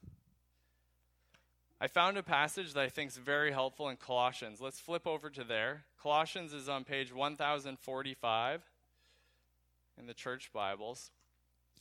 I 1.81 1.87
found 1.87 2.17
a 2.17 2.23
passage 2.23 2.73
that 2.73 2.83
I 2.83 2.87
think 2.87 3.11
is 3.11 3.17
very 3.17 3.51
helpful 3.51 3.89
in 3.89 3.97
Colossians. 3.97 4.61
Let's 4.61 4.79
flip 4.79 5.05
over 5.05 5.29
to 5.29 5.43
there. 5.43 5.83
Colossians 6.01 6.53
is 6.53 6.69
on 6.69 6.85
page 6.85 7.13
1045 7.13 8.61
in 9.99 10.07
the 10.07 10.13
church 10.13 10.51
Bibles 10.53 11.11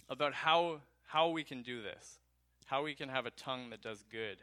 about 0.08 0.34
how, 0.34 0.80
how 1.06 1.28
we 1.28 1.44
can 1.44 1.62
do 1.62 1.80
this, 1.80 2.18
how 2.66 2.82
we 2.82 2.96
can 2.96 3.08
have 3.08 3.24
a 3.24 3.30
tongue 3.30 3.70
that 3.70 3.82
does 3.82 4.02
good 4.10 4.38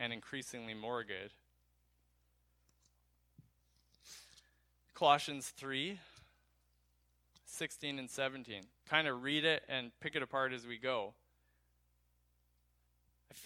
and 0.00 0.12
increasingly 0.12 0.74
more 0.74 1.04
good. 1.04 1.30
Colossians 4.94 5.50
3 5.56 6.00
16 7.46 7.98
and 7.98 8.08
17. 8.08 8.62
Kind 8.88 9.06
of 9.06 9.22
read 9.22 9.44
it 9.44 9.62
and 9.68 9.90
pick 10.00 10.16
it 10.16 10.22
apart 10.22 10.52
as 10.52 10.66
we 10.66 10.78
go. 10.78 11.12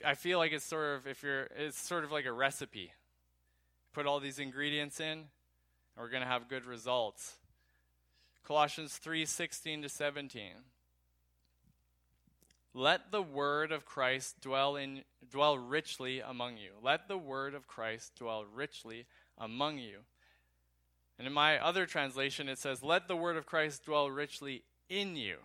I 0.05 0.15
feel 0.15 0.39
like 0.39 0.53
it's 0.53 0.65
sort 0.65 0.97
of 0.97 1.07
if 1.07 1.23
you're 1.23 1.49
it's 1.57 1.79
sort 1.79 2.05
of 2.05 2.13
like 2.13 2.25
a 2.25 2.33
recipe. 2.33 2.93
Put 3.93 4.07
all 4.07 4.21
these 4.21 4.39
ingredients 4.39 5.01
in, 5.01 5.07
and 5.07 5.27
we're 5.99 6.09
going 6.09 6.23
to 6.23 6.29
have 6.29 6.49
good 6.49 6.65
results. 6.65 7.35
Colossians 8.47 9.01
3:16 9.05 9.83
to 9.83 9.89
17. 9.89 10.53
Let 12.75 13.13
the 13.13 13.23
word 13.23 13.71
of 13.71 13.87
Christ 13.87 14.41
dwell 14.41 14.75
in 14.77 15.03
dwell 15.31 15.57
richly 15.57 16.21
among 16.21 16.57
you. 16.57 16.73
Let 16.83 17.07
the 17.07 17.17
word 17.17 17.55
of 17.55 17.69
Christ 17.69 18.13
dwell 18.17 18.45
richly 18.53 19.07
among 19.39 19.79
you. 19.79 19.99
And 21.19 21.27
in 21.27 21.33
my 21.33 21.59
other 21.59 21.87
translation 21.87 22.49
it 22.49 22.59
says 22.59 22.83
let 22.83 23.07
the 23.07 23.17
word 23.17 23.37
of 23.37 23.47
Christ 23.47 23.85
dwell 23.85 24.11
richly 24.11 24.65
in 24.89 25.17
you. 25.17 25.37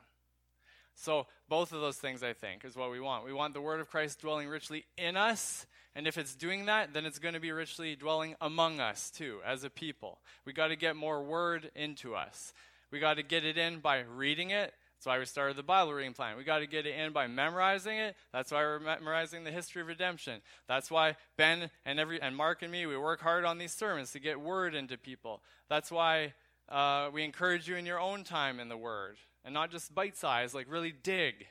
So, 0.95 1.27
both 1.47 1.71
of 1.71 1.79
those 1.79 1.95
things, 1.95 2.23
I 2.23 2.33
think, 2.33 2.65
is 2.65 2.75
what 2.75 2.91
we 2.91 2.99
want. 2.99 3.23
We 3.23 3.31
want 3.31 3.53
the 3.53 3.61
Word 3.61 3.79
of 3.79 3.89
Christ 3.89 4.19
dwelling 4.19 4.49
richly 4.49 4.85
in 4.97 5.15
us, 5.15 5.65
and 5.95 6.05
if 6.05 6.17
it's 6.17 6.35
doing 6.35 6.65
that, 6.65 6.93
then 6.93 7.05
it's 7.05 7.19
going 7.19 7.35
to 7.35 7.39
be 7.39 7.53
richly 7.53 7.95
dwelling 7.95 8.35
among 8.41 8.81
us, 8.81 9.09
too, 9.09 9.39
as 9.45 9.63
a 9.63 9.69
people. 9.69 10.19
we 10.43 10.51
got 10.51 10.67
to 10.67 10.75
get 10.75 10.97
more 10.97 11.23
Word 11.23 11.71
into 11.73 12.15
us. 12.15 12.53
We 12.91 12.99
got 12.99 13.13
to 13.13 13.23
get 13.23 13.45
it 13.45 13.57
in 13.57 13.79
by 13.79 13.99
reading 13.99 14.49
it. 14.49 14.73
That's 14.99 15.05
why 15.05 15.19
we 15.19 15.23
started 15.23 15.55
the 15.55 15.63
Bible 15.63 15.93
reading 15.93 16.11
plan. 16.11 16.35
We 16.35 16.43
got 16.43 16.59
to 16.59 16.67
get 16.67 16.85
it 16.85 16.93
in 16.93 17.13
by 17.13 17.27
memorizing 17.27 17.97
it. 17.97 18.17
That's 18.33 18.51
why 18.51 18.63
we're 18.63 18.81
memorizing 18.81 19.45
the 19.45 19.49
history 19.49 19.81
of 19.81 19.87
redemption. 19.87 20.41
That's 20.67 20.91
why 20.91 21.15
Ben 21.37 21.69
and 21.85 22.01
every 22.01 22.21
and 22.21 22.35
Mark 22.35 22.63
and 22.63 22.69
me 22.69 22.85
we 22.85 22.97
work 22.97 23.21
hard 23.21 23.45
on 23.45 23.57
these 23.57 23.71
sermons 23.71 24.11
to 24.11 24.19
get 24.19 24.41
word 24.41 24.75
into 24.75 24.97
people. 24.97 25.41
That's 25.69 25.89
why 25.89 26.33
uh, 26.67 27.11
we 27.13 27.23
encourage 27.23 27.65
you 27.65 27.77
in 27.77 27.85
your 27.85 27.97
own 27.97 28.25
time 28.25 28.59
in 28.59 28.67
the 28.67 28.75
Word 28.75 29.15
and 29.45 29.53
not 29.53 29.71
just 29.71 29.95
bite 29.95 30.17
size. 30.17 30.53
Like 30.53 30.69
really 30.69 30.91
dig. 30.91 31.47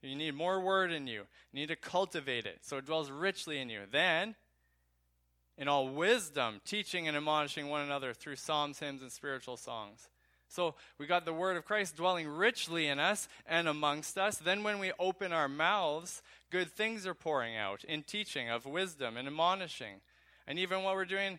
You 0.00 0.14
need 0.14 0.36
more 0.36 0.60
Word 0.60 0.92
in 0.92 1.08
you. 1.08 1.22
You 1.52 1.60
need 1.60 1.70
to 1.70 1.76
cultivate 1.76 2.46
it 2.46 2.58
so 2.60 2.76
it 2.76 2.86
dwells 2.86 3.10
richly 3.10 3.58
in 3.58 3.68
you. 3.68 3.80
Then 3.90 4.36
in 5.58 5.66
all 5.66 5.88
wisdom, 5.88 6.60
teaching 6.64 7.08
and 7.08 7.16
admonishing 7.16 7.68
one 7.68 7.82
another 7.82 8.14
through 8.14 8.36
psalms, 8.36 8.78
hymns, 8.78 9.02
and 9.02 9.10
spiritual 9.10 9.56
songs 9.56 10.06
so 10.52 10.74
we 10.98 11.06
got 11.06 11.24
the 11.24 11.32
word 11.32 11.56
of 11.56 11.64
Christ 11.64 11.96
dwelling 11.96 12.28
richly 12.28 12.86
in 12.86 12.98
us 12.98 13.26
and 13.46 13.66
amongst 13.66 14.18
us. 14.18 14.36
Then 14.36 14.62
when 14.62 14.78
we 14.78 14.92
open 14.98 15.32
our 15.32 15.48
mouths, 15.48 16.22
good 16.50 16.70
things 16.70 17.06
are 17.06 17.14
pouring 17.14 17.56
out 17.56 17.84
in 17.84 18.02
teaching 18.02 18.50
of 18.50 18.66
wisdom 18.66 19.16
and 19.16 19.26
admonishing. 19.26 20.02
And 20.46 20.58
even 20.58 20.82
what 20.82 20.94
we're 20.94 21.06
doing, 21.06 21.38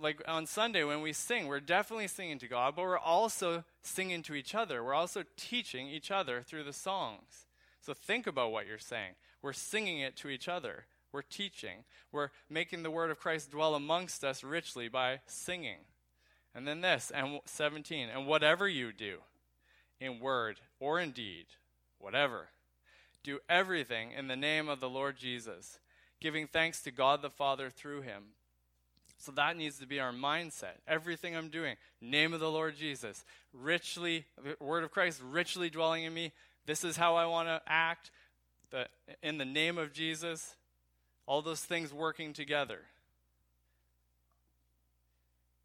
like 0.00 0.22
on 0.26 0.46
Sunday 0.46 0.84
when 0.84 1.02
we 1.02 1.12
sing, 1.12 1.48
we're 1.48 1.60
definitely 1.60 2.08
singing 2.08 2.38
to 2.38 2.48
God, 2.48 2.74
but 2.74 2.82
we're 2.82 2.98
also 2.98 3.62
singing 3.82 4.22
to 4.22 4.34
each 4.34 4.54
other. 4.54 4.82
We're 4.82 4.94
also 4.94 5.24
teaching 5.36 5.88
each 5.88 6.10
other 6.10 6.40
through 6.40 6.64
the 6.64 6.72
songs. 6.72 7.44
So 7.82 7.92
think 7.92 8.26
about 8.26 8.52
what 8.52 8.66
you're 8.66 8.78
saying. 8.78 9.12
We're 9.42 9.52
singing 9.52 10.00
it 10.00 10.16
to 10.16 10.28
each 10.28 10.48
other. 10.48 10.86
We're 11.12 11.22
teaching. 11.22 11.84
We're 12.10 12.30
making 12.48 12.84
the 12.84 12.90
word 12.90 13.10
of 13.10 13.20
Christ 13.20 13.50
dwell 13.50 13.74
amongst 13.74 14.24
us 14.24 14.42
richly 14.42 14.88
by 14.88 15.20
singing. 15.26 15.80
And 16.54 16.68
then 16.68 16.80
this, 16.80 17.10
and 17.14 17.40
17, 17.46 18.08
and 18.08 18.26
whatever 18.26 18.68
you 18.68 18.92
do, 18.92 19.18
in 20.00 20.20
word 20.20 20.60
or 20.78 21.00
in 21.00 21.10
deed, 21.10 21.46
whatever, 21.98 22.48
do 23.22 23.40
everything 23.48 24.12
in 24.12 24.28
the 24.28 24.36
name 24.36 24.68
of 24.68 24.80
the 24.80 24.88
Lord 24.88 25.16
Jesus, 25.16 25.78
giving 26.20 26.46
thanks 26.46 26.82
to 26.82 26.90
God 26.90 27.22
the 27.22 27.30
Father 27.30 27.70
through 27.70 28.02
him. 28.02 28.24
So 29.18 29.32
that 29.32 29.56
needs 29.56 29.78
to 29.78 29.86
be 29.86 30.00
our 30.00 30.12
mindset. 30.12 30.74
Everything 30.86 31.34
I'm 31.34 31.48
doing, 31.48 31.76
name 32.00 32.34
of 32.34 32.40
the 32.40 32.50
Lord 32.50 32.76
Jesus, 32.76 33.24
richly, 33.52 34.26
word 34.60 34.84
of 34.84 34.90
Christ 34.90 35.22
richly 35.24 35.70
dwelling 35.70 36.04
in 36.04 36.12
me. 36.12 36.32
This 36.66 36.84
is 36.84 36.96
how 36.96 37.16
I 37.16 37.26
want 37.26 37.48
to 37.48 37.62
act. 37.66 38.10
The, 38.70 38.86
in 39.22 39.38
the 39.38 39.44
name 39.44 39.78
of 39.78 39.92
Jesus, 39.92 40.56
all 41.26 41.42
those 41.42 41.60
things 41.60 41.92
working 41.92 42.32
together. 42.32 42.80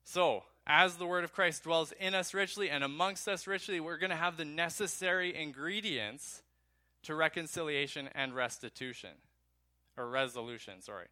So, 0.03 0.43
as 0.69 0.97
the 0.97 1.07
word 1.07 1.23
of 1.23 1.33
Christ 1.33 1.63
dwells 1.63 1.91
in 1.99 2.13
us 2.13 2.35
richly 2.35 2.69
and 2.69 2.83
amongst 2.83 3.27
us 3.27 3.47
richly, 3.47 3.79
we're 3.79 3.97
going 3.97 4.11
to 4.11 4.15
have 4.15 4.37
the 4.37 4.45
necessary 4.45 5.35
ingredients 5.35 6.43
to 7.03 7.15
reconciliation 7.15 8.07
and 8.13 8.35
restitution. 8.35 9.09
Or 9.97 10.07
resolution, 10.07 10.81
sorry. 10.81 11.07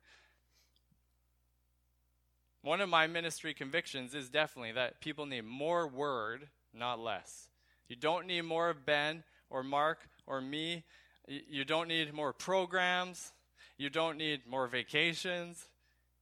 One 2.61 2.81
of 2.81 2.89
my 2.89 3.07
ministry 3.07 3.55
convictions 3.55 4.13
is 4.13 4.29
definitely 4.29 4.73
that 4.73 5.01
people 5.01 5.25
need 5.25 5.45
more 5.45 5.87
word, 5.87 6.47
not 6.71 6.99
less. 6.99 7.49
You 7.89 7.95
don't 7.95 8.27
need 8.27 8.43
more 8.43 8.69
of 8.69 8.85
Ben 8.85 9.23
or 9.49 9.63
Mark 9.63 10.07
or 10.27 10.39
me. 10.39 10.83
You 11.27 11.65
don't 11.65 11.87
need 11.87 12.13
more 12.13 12.31
programs. 12.31 13.31
You 13.77 13.89
don't 13.89 14.17
need 14.17 14.41
more 14.47 14.67
vacations. 14.67 15.67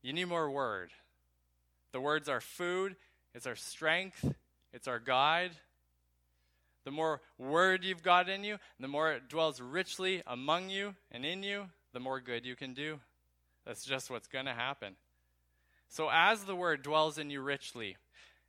You 0.02 0.14
need 0.14 0.26
more 0.26 0.50
word. 0.50 0.92
The 1.92 2.00
words 2.00 2.30
are 2.30 2.42
food 2.42 2.96
it's 3.36 3.46
our 3.46 3.56
strength, 3.56 4.34
it's 4.72 4.88
our 4.88 4.98
guide. 4.98 5.52
The 6.86 6.92
more 6.92 7.20
word 7.38 7.84
you've 7.84 8.02
got 8.02 8.30
in 8.30 8.46
you, 8.46 8.60
the 8.80 8.88
more 8.88 9.12
it 9.12 9.28
dwells 9.28 9.60
richly 9.60 10.24
among 10.26 10.70
you 10.70 10.96
and 11.12 11.26
in 11.26 11.44
you, 11.44 11.66
the 11.94 12.00
more 12.00 12.22
good 12.22 12.46
you 12.46 12.56
can 12.56 12.74
do. 12.74 13.00
That's 13.66 13.84
just 13.84 14.10
what's 14.10 14.28
going 14.28 14.46
to 14.46 14.54
happen. 14.54 14.96
So, 15.90 16.10
as 16.12 16.44
the 16.44 16.56
word 16.56 16.82
dwells 16.82 17.18
in 17.18 17.30
you 17.30 17.42
richly, 17.42 17.98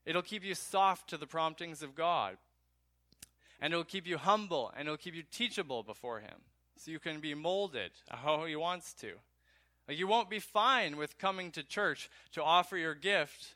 it'll 0.05 0.23
keep 0.23 0.45
you 0.45 0.55
soft 0.55 1.11
to 1.11 1.17
the 1.17 1.27
promptings 1.27 1.83
of 1.83 1.97
God. 1.97 2.37
And 3.61 3.73
it'll 3.73 3.85
keep 3.85 4.07
you 4.07 4.19
humble 4.19 4.71
and 4.77 4.87
it'll 4.87 4.99
keep 4.99 5.15
you 5.15 5.23
teachable 5.23 5.83
before 5.83 6.21
Him. 6.21 6.45
So 6.77 6.91
you 6.91 7.01
can 7.01 7.21
be 7.21 7.35
molded 7.35 7.91
how 8.09 8.45
He 8.45 8.55
wants 8.55 8.93
to. 8.95 9.15
You 9.89 10.07
won't 10.07 10.31
be 10.31 10.41
fine 10.41 10.97
with 10.97 11.19
coming 11.19 11.51
to 11.53 11.63
church 11.63 12.11
to 12.33 12.43
offer 12.43 12.77
your 12.77 12.95
gift 12.95 13.55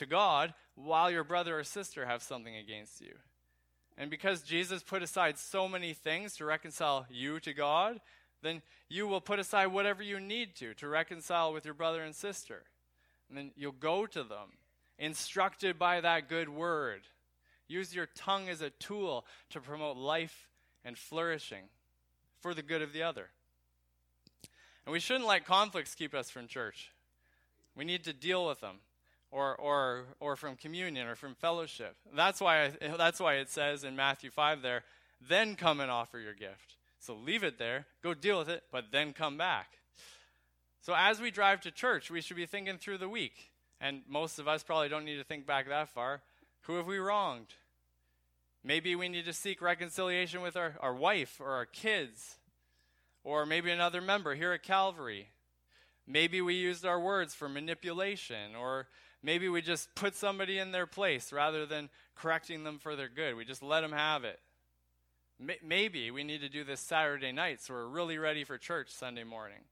to 0.00 0.06
God 0.06 0.54
while 0.74 1.10
your 1.10 1.24
brother 1.24 1.58
or 1.58 1.64
sister 1.64 2.06
have 2.06 2.22
something 2.22 2.56
against 2.56 3.00
you. 3.00 3.14
And 3.98 4.10
because 4.10 4.42
Jesus 4.42 4.82
put 4.82 5.02
aside 5.02 5.38
so 5.38 5.68
many 5.68 5.92
things 5.92 6.34
to 6.36 6.46
reconcile 6.46 7.06
you 7.10 7.38
to 7.40 7.52
God, 7.52 8.00
then 8.42 8.62
you 8.88 9.06
will 9.06 9.20
put 9.20 9.38
aside 9.38 9.66
whatever 9.66 10.02
you 10.02 10.18
need 10.18 10.56
to 10.56 10.72
to 10.74 10.88
reconcile 10.88 11.52
with 11.52 11.66
your 11.66 11.74
brother 11.74 12.02
and 12.02 12.16
sister. 12.16 12.62
And 13.28 13.36
then 13.36 13.50
you'll 13.56 13.72
go 13.72 14.06
to 14.06 14.24
them, 14.24 14.56
instructed 14.98 15.78
by 15.78 16.00
that 16.00 16.30
good 16.30 16.48
word. 16.48 17.02
Use 17.68 17.94
your 17.94 18.06
tongue 18.06 18.48
as 18.48 18.62
a 18.62 18.70
tool 18.70 19.26
to 19.50 19.60
promote 19.60 19.98
life 19.98 20.48
and 20.82 20.96
flourishing 20.96 21.64
for 22.40 22.54
the 22.54 22.62
good 22.62 22.80
of 22.80 22.94
the 22.94 23.02
other. 23.02 23.28
And 24.86 24.94
we 24.94 24.98
shouldn't 24.98 25.28
let 25.28 25.44
conflicts 25.44 25.94
keep 25.94 26.14
us 26.14 26.30
from 26.30 26.46
church. 26.46 26.90
We 27.76 27.84
need 27.84 28.04
to 28.04 28.14
deal 28.14 28.46
with 28.46 28.62
them 28.62 28.78
or, 29.30 29.54
or, 29.56 30.04
or 30.18 30.36
from 30.36 30.56
communion 30.56 31.06
or 31.06 31.14
from 31.14 31.34
fellowship. 31.34 31.96
That's 32.14 32.40
why, 32.40 32.72
that's 32.96 33.20
why 33.20 33.34
it 33.34 33.48
says 33.48 33.84
in 33.84 33.96
Matthew 33.96 34.30
5 34.30 34.62
there, 34.62 34.82
then 35.26 35.54
come 35.54 35.80
and 35.80 35.90
offer 35.90 36.18
your 36.18 36.34
gift. 36.34 36.76
So 36.98 37.14
leave 37.14 37.44
it 37.44 37.58
there, 37.58 37.86
go 38.02 38.14
deal 38.14 38.38
with 38.38 38.48
it, 38.48 38.64
but 38.70 38.86
then 38.92 39.12
come 39.12 39.36
back. 39.36 39.78
So 40.82 40.94
as 40.96 41.20
we 41.20 41.30
drive 41.30 41.60
to 41.62 41.70
church, 41.70 42.10
we 42.10 42.20
should 42.20 42.36
be 42.36 42.46
thinking 42.46 42.78
through 42.78 42.98
the 42.98 43.08
week. 43.08 43.50
And 43.80 44.02
most 44.08 44.38
of 44.38 44.48
us 44.48 44.62
probably 44.62 44.88
don't 44.88 45.04
need 45.04 45.16
to 45.16 45.24
think 45.24 45.46
back 45.46 45.68
that 45.68 45.88
far. 45.88 46.22
Who 46.62 46.76
have 46.76 46.86
we 46.86 46.98
wronged? 46.98 47.54
Maybe 48.62 48.94
we 48.94 49.08
need 49.08 49.24
to 49.24 49.32
seek 49.32 49.62
reconciliation 49.62 50.42
with 50.42 50.56
our, 50.56 50.76
our 50.80 50.94
wife 50.94 51.40
or 51.40 51.52
our 51.52 51.64
kids, 51.64 52.36
or 53.24 53.46
maybe 53.46 53.70
another 53.70 54.02
member 54.02 54.34
here 54.34 54.52
at 54.52 54.62
Calvary. 54.62 55.28
Maybe 56.06 56.42
we 56.42 56.54
used 56.54 56.84
our 56.84 57.00
words 57.00 57.34
for 57.34 57.48
manipulation, 57.48 58.54
or 58.54 58.88
Maybe 59.22 59.48
we 59.48 59.60
just 59.60 59.94
put 59.94 60.14
somebody 60.14 60.58
in 60.58 60.72
their 60.72 60.86
place 60.86 61.32
rather 61.32 61.66
than 61.66 61.90
correcting 62.14 62.64
them 62.64 62.78
for 62.78 62.96
their 62.96 63.08
good. 63.08 63.36
We 63.36 63.44
just 63.44 63.62
let 63.62 63.82
them 63.82 63.92
have 63.92 64.24
it. 64.24 64.40
Maybe 65.62 66.10
we 66.10 66.22
need 66.22 66.42
to 66.42 66.48
do 66.48 66.64
this 66.64 66.80
Saturday 66.80 67.32
night 67.32 67.62
so 67.62 67.72
we're 67.72 67.86
really 67.86 68.18
ready 68.18 68.44
for 68.44 68.58
church 68.58 68.90
Sunday 68.90 69.24
morning. 69.24 69.62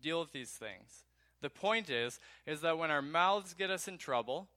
Deal 0.00 0.20
with 0.20 0.32
these 0.32 0.50
things. 0.50 1.04
The 1.42 1.50
point 1.50 1.90
is 1.90 2.18
is 2.46 2.62
that 2.62 2.78
when 2.78 2.90
our 2.90 3.02
mouths 3.02 3.54
get 3.54 3.70
us 3.70 3.88
in 3.88 3.98
trouble, 3.98 4.48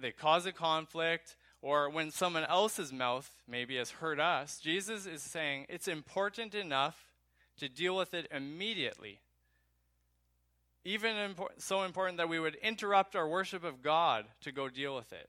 they 0.00 0.10
cause 0.10 0.44
a 0.44 0.52
conflict, 0.52 1.36
or 1.62 1.88
when 1.88 2.10
someone 2.10 2.44
else's 2.44 2.92
mouth 2.92 3.30
maybe 3.48 3.76
has 3.76 3.90
hurt 3.90 4.20
us, 4.20 4.58
Jesus 4.58 5.06
is 5.06 5.22
saying 5.22 5.66
it's 5.68 5.88
important 5.88 6.54
enough 6.54 7.08
to 7.58 7.68
deal 7.68 7.96
with 7.96 8.12
it 8.14 8.26
immediately 8.30 9.20
even 10.84 11.14
impor- 11.14 11.50
so 11.58 11.82
important 11.82 12.18
that 12.18 12.28
we 12.28 12.40
would 12.40 12.56
interrupt 12.56 13.14
our 13.14 13.28
worship 13.28 13.64
of 13.64 13.82
God 13.82 14.26
to 14.40 14.52
go 14.52 14.68
deal 14.68 14.96
with 14.96 15.12
it. 15.12 15.28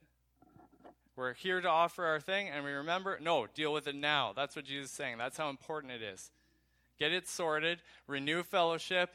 We're 1.16 1.34
here 1.34 1.60
to 1.60 1.68
offer 1.68 2.04
our 2.04 2.18
thing, 2.18 2.48
and 2.48 2.64
we 2.64 2.72
remember, 2.72 3.18
no, 3.20 3.46
deal 3.46 3.72
with 3.72 3.86
it 3.86 3.94
now. 3.94 4.32
That's 4.34 4.56
what 4.56 4.64
Jesus 4.64 4.90
is 4.90 4.96
saying. 4.96 5.18
That's 5.18 5.36
how 5.36 5.48
important 5.48 5.92
it 5.92 6.02
is. 6.02 6.32
Get 6.98 7.12
it 7.12 7.28
sorted, 7.28 7.80
renew 8.08 8.42
fellowship, 8.42 9.10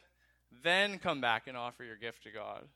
then 0.63 0.97
come 0.97 1.19
back 1.19 1.47
and 1.47 1.57
offer 1.57 1.83
your 1.83 1.97
gift 1.97 2.23
to 2.23 2.31
God. 2.31 2.67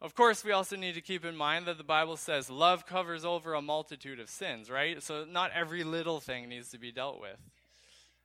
Of 0.00 0.14
course, 0.14 0.44
we 0.44 0.52
also 0.52 0.76
need 0.76 0.94
to 0.94 1.00
keep 1.00 1.24
in 1.24 1.36
mind 1.36 1.66
that 1.66 1.78
the 1.78 1.84
Bible 1.84 2.16
says 2.16 2.50
love 2.50 2.86
covers 2.86 3.24
over 3.24 3.54
a 3.54 3.62
multitude 3.62 4.20
of 4.20 4.28
sins, 4.28 4.70
right? 4.70 5.02
So 5.02 5.24
not 5.24 5.52
every 5.54 5.84
little 5.84 6.20
thing 6.20 6.48
needs 6.48 6.70
to 6.70 6.78
be 6.78 6.92
dealt 6.92 7.20
with. 7.20 7.38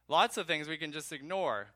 Lots 0.08 0.38
of 0.38 0.48
things 0.48 0.68
we 0.68 0.78
can 0.78 0.92
just 0.92 1.12
ignore 1.14 1.68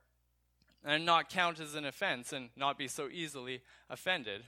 and 0.86 1.06
not 1.06 1.30
count 1.30 1.60
as 1.60 1.76
an 1.76 1.86
offense 1.86 2.32
and 2.32 2.50
not 2.56 2.78
be 2.78 2.88
so 2.88 3.10
easily 3.12 3.62
offended. 3.90 4.44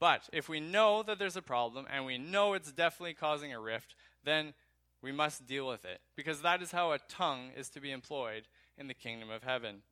But 0.00 0.28
if 0.32 0.48
we 0.48 0.58
know 0.58 1.04
that 1.04 1.20
there's 1.20 1.36
a 1.36 1.42
problem 1.42 1.86
and 1.88 2.04
we 2.04 2.18
know 2.18 2.54
it's 2.54 2.72
definitely 2.72 3.14
causing 3.14 3.52
a 3.52 3.60
rift, 3.60 3.94
then 4.24 4.52
we 5.00 5.12
must 5.12 5.46
deal 5.46 5.68
with 5.68 5.84
it 5.84 6.00
because 6.16 6.42
that 6.42 6.60
is 6.60 6.72
how 6.72 6.90
a 6.90 6.98
tongue 7.08 7.50
is 7.56 7.68
to 7.70 7.80
be 7.80 7.92
employed 7.92 8.48
in 8.76 8.88
the 8.88 8.94
kingdom 8.94 9.30
of 9.30 9.44
heaven. 9.44 9.82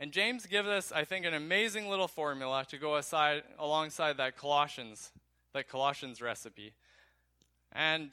And 0.00 0.10
James 0.10 0.46
gives 0.46 0.68
us, 0.68 0.90
I 0.90 1.04
think, 1.04 1.26
an 1.26 1.34
amazing 1.34 1.88
little 1.88 2.08
formula 2.08 2.64
to 2.70 2.78
go 2.78 2.96
aside 2.96 3.42
alongside 3.58 4.16
that 4.16 4.36
Colossians, 4.36 5.12
that 5.52 5.68
Colossians 5.68 6.22
recipe. 6.22 6.72
And 7.70 8.10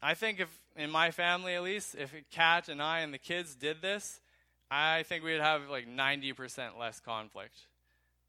I 0.00 0.14
think 0.14 0.40
if 0.40 0.60
in 0.76 0.90
my 0.90 1.10
family 1.10 1.54
at 1.54 1.62
least, 1.62 1.96
if 1.96 2.14
Kat 2.30 2.68
and 2.68 2.80
I 2.80 3.00
and 3.00 3.12
the 3.12 3.18
kids 3.18 3.56
did 3.56 3.82
this, 3.82 4.20
I 4.70 5.04
think 5.04 5.24
we'd 5.24 5.40
have 5.40 5.68
like 5.70 5.88
90% 5.88 6.78
less 6.78 7.00
conflict. 7.00 7.54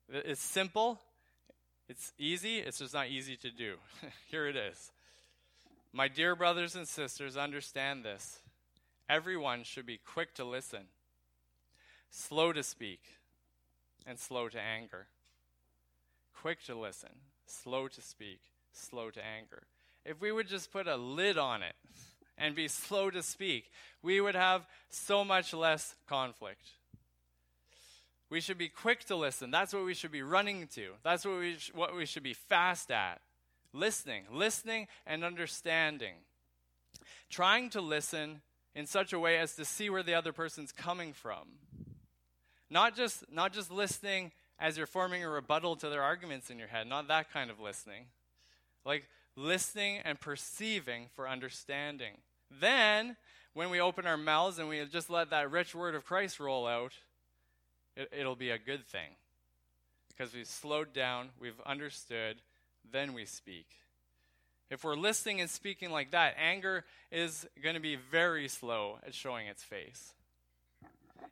It's 0.09 0.41
simple, 0.41 0.99
It's 1.89 2.13
easy, 2.17 2.59
it's 2.59 2.79
just 2.79 2.93
not 2.93 3.07
easy 3.07 3.35
to 3.37 3.49
do. 3.49 3.75
Here 4.31 4.47
it 4.47 4.55
is. 4.55 4.91
My 5.93 6.07
dear 6.07 6.35
brothers 6.35 6.75
and 6.75 6.87
sisters, 6.87 7.37
understand 7.37 8.03
this. 8.03 8.39
Everyone 9.09 9.63
should 9.63 9.85
be 9.85 9.97
quick 9.97 10.33
to 10.35 10.43
listen, 10.43 10.87
slow 12.09 12.51
to 12.51 12.61
speak, 12.61 13.01
and 14.05 14.19
slow 14.19 14.49
to 14.49 14.59
anger. 14.59 15.07
Quick 16.41 16.63
to 16.65 16.75
listen, 16.75 17.09
slow 17.45 17.87
to 17.87 18.01
speak, 18.01 18.41
slow 18.73 19.09
to 19.09 19.25
anger. 19.25 19.63
If 20.05 20.21
we 20.21 20.31
would 20.31 20.47
just 20.47 20.71
put 20.71 20.87
a 20.87 20.97
lid 20.97 21.37
on 21.37 21.63
it 21.63 21.75
and 22.37 22.55
be 22.55 22.67
slow 22.67 23.09
to 23.09 23.23
speak, 23.23 23.71
we 24.01 24.21
would 24.21 24.35
have 24.35 24.65
so 24.89 25.23
much 25.23 25.53
less 25.53 25.95
conflict. 26.07 26.61
We 28.29 28.41
should 28.41 28.57
be 28.57 28.67
quick 28.67 29.05
to 29.05 29.15
listen. 29.15 29.51
That's 29.51 29.73
what 29.73 29.85
we 29.85 29.93
should 29.93 30.11
be 30.11 30.21
running 30.21 30.67
to. 30.75 30.91
That's 31.03 31.25
what 31.25 31.39
we, 31.39 31.55
sh- 31.55 31.71
what 31.73 31.95
we 31.95 32.05
should 32.05 32.23
be 32.23 32.33
fast 32.33 32.91
at. 32.91 33.21
Listening, 33.71 34.23
listening 34.31 34.87
and 35.05 35.23
understanding. 35.23 36.15
Trying 37.29 37.69
to 37.71 37.81
listen 37.81 38.41
in 38.75 38.85
such 38.85 39.13
a 39.13 39.19
way 39.19 39.37
as 39.37 39.55
to 39.55 39.65
see 39.65 39.89
where 39.89 40.03
the 40.03 40.13
other 40.13 40.33
person's 40.33 40.71
coming 40.71 41.13
from. 41.13 41.47
Not 42.69 42.95
just, 42.95 43.23
not 43.31 43.53
just 43.53 43.71
listening 43.71 44.31
as 44.59 44.77
you're 44.77 44.87
forming 44.87 45.23
a 45.23 45.29
rebuttal 45.29 45.75
to 45.77 45.89
their 45.89 46.03
arguments 46.03 46.49
in 46.49 46.59
your 46.59 46.67
head, 46.67 46.87
not 46.87 47.07
that 47.07 47.31
kind 47.31 47.49
of 47.49 47.59
listening. 47.59 48.05
Like 48.85 49.07
listening 49.35 49.99
and 50.03 50.19
perceiving 50.19 51.07
for 51.15 51.29
understanding. 51.29 52.13
Then, 52.49 53.15
when 53.53 53.69
we 53.69 53.79
open 53.79 54.05
our 54.05 54.17
mouths 54.17 54.59
and 54.59 54.69
we 54.69 54.83
just 54.85 55.09
let 55.09 55.31
that 55.31 55.51
rich 55.51 55.75
word 55.75 55.95
of 55.95 56.05
Christ 56.05 56.39
roll 56.39 56.67
out, 56.67 56.93
it, 57.95 58.09
it'll 58.17 58.35
be 58.35 58.51
a 58.51 58.57
good 58.57 58.85
thing. 58.85 59.15
Because 60.09 60.33
we've 60.33 60.47
slowed 60.47 60.93
down, 60.93 61.29
we've 61.39 61.59
understood, 61.65 62.37
then 62.91 63.13
we 63.13 63.25
speak. 63.25 63.67
If 64.69 64.83
we're 64.83 64.95
listening 64.95 65.39
and 65.39 65.49
speaking 65.49 65.91
like 65.91 66.11
that, 66.11 66.35
anger 66.37 66.83
is 67.11 67.47
going 67.63 67.75
to 67.75 67.81
be 67.81 67.95
very 67.95 68.47
slow 68.47 68.97
at 69.05 69.13
showing 69.13 69.47
its 69.47 69.63
face. 69.63 70.13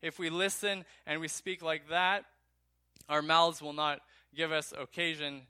If 0.02 0.20
we 0.20 0.30
listen 0.30 0.86
and 1.06 1.20
we 1.20 1.28
speak 1.28 1.62
like 1.62 1.90
that, 1.90 2.26
our 3.10 3.22
mouths 3.22 3.62
will 3.62 3.74
not 3.74 4.00
give 4.36 4.52
us 4.52 4.74
occasion 4.78 5.42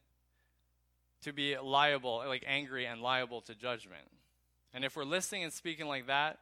to 1.22 1.34
be 1.34 1.58
liable, 1.58 2.24
like 2.28 2.44
angry 2.48 2.86
and 2.86 3.02
liable 3.02 3.42
to 3.42 3.56
judgment. 3.56 4.08
And 4.76 4.84
if 4.84 4.98
we're 4.98 5.06
listening 5.06 5.44
and 5.44 5.54
speaking 5.54 5.88
like 5.88 6.08
that, 6.08 6.38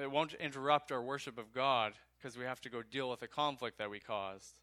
it 0.00 0.08
won't 0.08 0.32
interrupt 0.34 0.92
our 0.92 1.02
worship 1.02 1.38
of 1.38 1.52
God 1.52 1.94
because 2.16 2.38
we 2.38 2.44
have 2.44 2.60
to 2.60 2.70
go 2.70 2.82
deal 2.82 3.10
with 3.10 3.18
the 3.18 3.26
conflict 3.26 3.78
that 3.78 3.90
we 3.90 3.98
caused. 3.98 4.60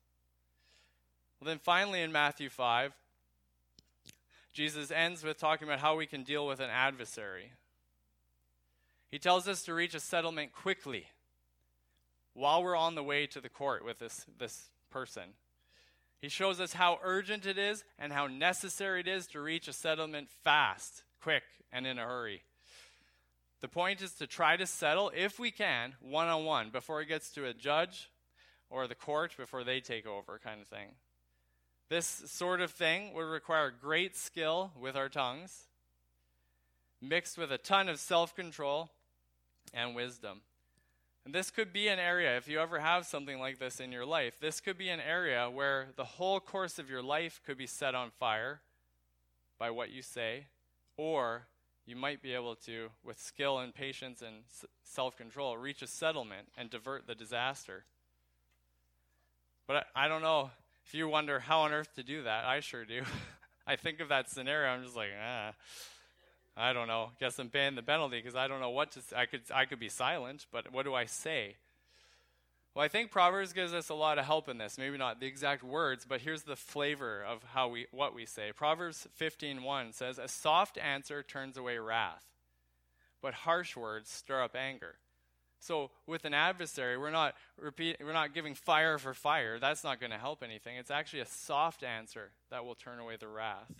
Well, 1.41 1.49
then 1.49 1.59
finally 1.59 2.01
in 2.01 2.13
Matthew 2.13 2.49
5, 2.49 2.93
Jesus 4.53 4.91
ends 4.91 5.25
with 5.25 5.37
talking 5.37 5.67
about 5.67 5.81
how 5.81 5.97
we 5.97 6.05
can 6.05 6.23
deal 6.23 6.47
with 6.47 6.61
an 6.61 6.69
adversary. 6.69 7.51
He 9.11 9.19
tells 9.19 9.49
us 9.49 9.63
to 9.63 9.73
reach 9.73 9.93
a 9.93 9.99
settlement 9.99 10.53
quickly 10.53 11.07
while 12.33 12.63
we're 12.63 12.77
on 12.77 12.95
the 12.95 13.03
way 13.03 13.27
to 13.27 13.41
the 13.41 13.49
court 13.49 13.83
with 13.83 13.99
this, 13.99 14.25
this 14.39 14.69
person. 14.89 15.33
He 16.21 16.29
shows 16.29 16.61
us 16.61 16.73
how 16.73 16.99
urgent 17.03 17.45
it 17.45 17.57
is 17.57 17.83
and 17.99 18.13
how 18.13 18.27
necessary 18.27 19.01
it 19.01 19.07
is 19.07 19.27
to 19.27 19.41
reach 19.41 19.67
a 19.67 19.73
settlement 19.73 20.29
fast, 20.45 21.03
quick, 21.21 21.43
and 21.71 21.85
in 21.85 21.99
a 21.99 22.03
hurry. 22.03 22.43
The 23.61 23.67
point 23.67 24.01
is 24.01 24.13
to 24.15 24.27
try 24.27 24.55
to 24.55 24.67
settle, 24.67 25.11
if 25.15 25.39
we 25.39 25.51
can, 25.51 25.95
one 25.99 26.27
on 26.27 26.45
one 26.45 26.69
before 26.69 27.01
it 27.01 27.07
gets 27.07 27.31
to 27.31 27.45
a 27.45 27.53
judge 27.53 28.09
or 28.69 28.87
the 28.87 28.95
court 28.95 29.35
before 29.35 29.63
they 29.63 29.79
take 29.79 30.05
over, 30.05 30.39
kind 30.43 30.61
of 30.61 30.67
thing. 30.67 30.89
This 31.89 32.05
sort 32.05 32.61
of 32.61 32.71
thing 32.71 33.13
would 33.13 33.21
require 33.21 33.71
great 33.71 34.15
skill 34.15 34.71
with 34.79 34.95
our 34.95 35.09
tongues, 35.09 35.63
mixed 37.01 37.37
with 37.37 37.51
a 37.51 37.57
ton 37.57 37.87
of 37.89 37.99
self 37.99 38.35
control 38.35 38.89
and 39.73 39.95
wisdom. 39.95 40.41
And 41.25 41.33
this 41.33 41.49
could 41.49 41.73
be 41.73 41.87
an 41.87 41.99
area, 41.99 42.37
if 42.37 42.47
you 42.47 42.59
ever 42.59 42.79
have 42.79 43.05
something 43.05 43.39
like 43.39 43.59
this 43.59 43.79
in 43.79 43.91
your 43.91 44.05
life, 44.05 44.39
this 44.39 44.61
could 44.61 44.77
be 44.77 44.89
an 44.89 45.01
area 45.01 45.49
where 45.49 45.87
the 45.95 46.05
whole 46.05 46.39
course 46.39 46.79
of 46.79 46.89
your 46.89 47.01
life 47.01 47.41
could 47.45 47.57
be 47.57 47.67
set 47.67 47.95
on 47.95 48.11
fire 48.11 48.61
by 49.59 49.69
what 49.69 49.91
you 49.91 50.01
say, 50.01 50.45
or 50.97 51.47
you 51.85 51.95
might 51.95 52.21
be 52.21 52.33
able 52.33 52.55
to, 52.55 52.89
with 53.03 53.19
skill 53.19 53.59
and 53.59 53.73
patience 53.73 54.21
and 54.21 54.43
s- 54.49 54.65
self 54.83 55.15
control, 55.15 55.57
reach 55.57 55.81
a 55.81 55.87
settlement 55.87 56.49
and 56.57 56.69
divert 56.69 57.07
the 57.07 57.15
disaster. 57.15 57.85
But 59.67 59.87
I, 59.95 60.05
I, 60.05 60.07
don't 60.07 60.21
know 60.21 60.51
if 60.85 60.93
you 60.93 61.07
wonder 61.07 61.39
how 61.39 61.61
on 61.61 61.71
earth 61.71 61.93
to 61.95 62.03
do 62.03 62.23
that. 62.23 62.45
I 62.45 62.59
sure 62.59 62.83
do. 62.83 63.03
I 63.67 63.75
think 63.75 63.99
of 63.99 64.09
that 64.09 64.29
scenario, 64.29 64.69
I'm 64.69 64.83
just 64.83 64.95
like, 64.95 65.09
ah, 65.21 65.53
I 66.57 66.73
don't 66.73 66.87
know. 66.87 67.11
Guess 67.19 67.37
I'm 67.39 67.49
paying 67.49 67.75
the 67.75 67.83
penalty 67.83 68.17
because 68.17 68.35
I 68.35 68.47
don't 68.47 68.59
know 68.59 68.71
what 68.71 68.91
to. 68.93 69.01
I 69.15 69.25
could 69.25 69.41
I 69.53 69.65
could 69.65 69.79
be 69.79 69.89
silent, 69.89 70.47
but 70.51 70.73
what 70.73 70.85
do 70.85 70.93
I 70.93 71.05
say? 71.05 71.55
Well, 72.77 72.85
I 72.85 72.89
think 72.89 73.09
Proverbs 73.09 73.53
gives 73.53 73.73
us 73.73 73.89
a 73.89 73.95
lot 73.95 74.19
of 74.19 74.25
help 74.25 74.47
in 74.47 74.59
this. 74.59 74.77
Maybe 74.77 74.99
not 74.99 75.19
the 75.19 75.25
exact 75.25 75.63
words, 75.63 76.05
but 76.07 76.21
here's 76.21 76.43
the 76.43 76.55
flavor 76.55 77.23
of 77.23 77.41
how 77.41 77.69
we 77.69 77.87
what 77.89 78.13
we 78.13 78.27
say. 78.27 78.51
Proverbs 78.51 79.07
15:1 79.15 79.93
says, 79.93 80.19
"A 80.19 80.27
soft 80.27 80.77
answer 80.77 81.23
turns 81.23 81.57
away 81.57 81.79
wrath, 81.79 82.23
but 83.19 83.33
harsh 83.33 83.75
words 83.75 84.11
stir 84.11 84.43
up 84.43 84.55
anger." 84.55 84.99
So, 85.57 85.89
with 86.05 86.23
an 86.23 86.35
adversary, 86.35 86.99
we're 86.99 87.09
not 87.09 87.35
repeat, 87.55 87.97
we're 87.99 88.13
not 88.13 88.35
giving 88.35 88.53
fire 88.53 88.99
for 88.99 89.15
fire. 89.15 89.57
That's 89.57 89.83
not 89.83 89.99
going 89.99 90.11
to 90.11 90.19
help 90.19 90.43
anything. 90.43 90.77
It's 90.77 90.91
actually 90.91 91.21
a 91.21 91.25
soft 91.25 91.81
answer 91.81 92.31
that 92.49 92.63
will 92.63 92.75
turn 92.75 92.99
away 92.99 93.15
the 93.15 93.27
wrath. 93.27 93.73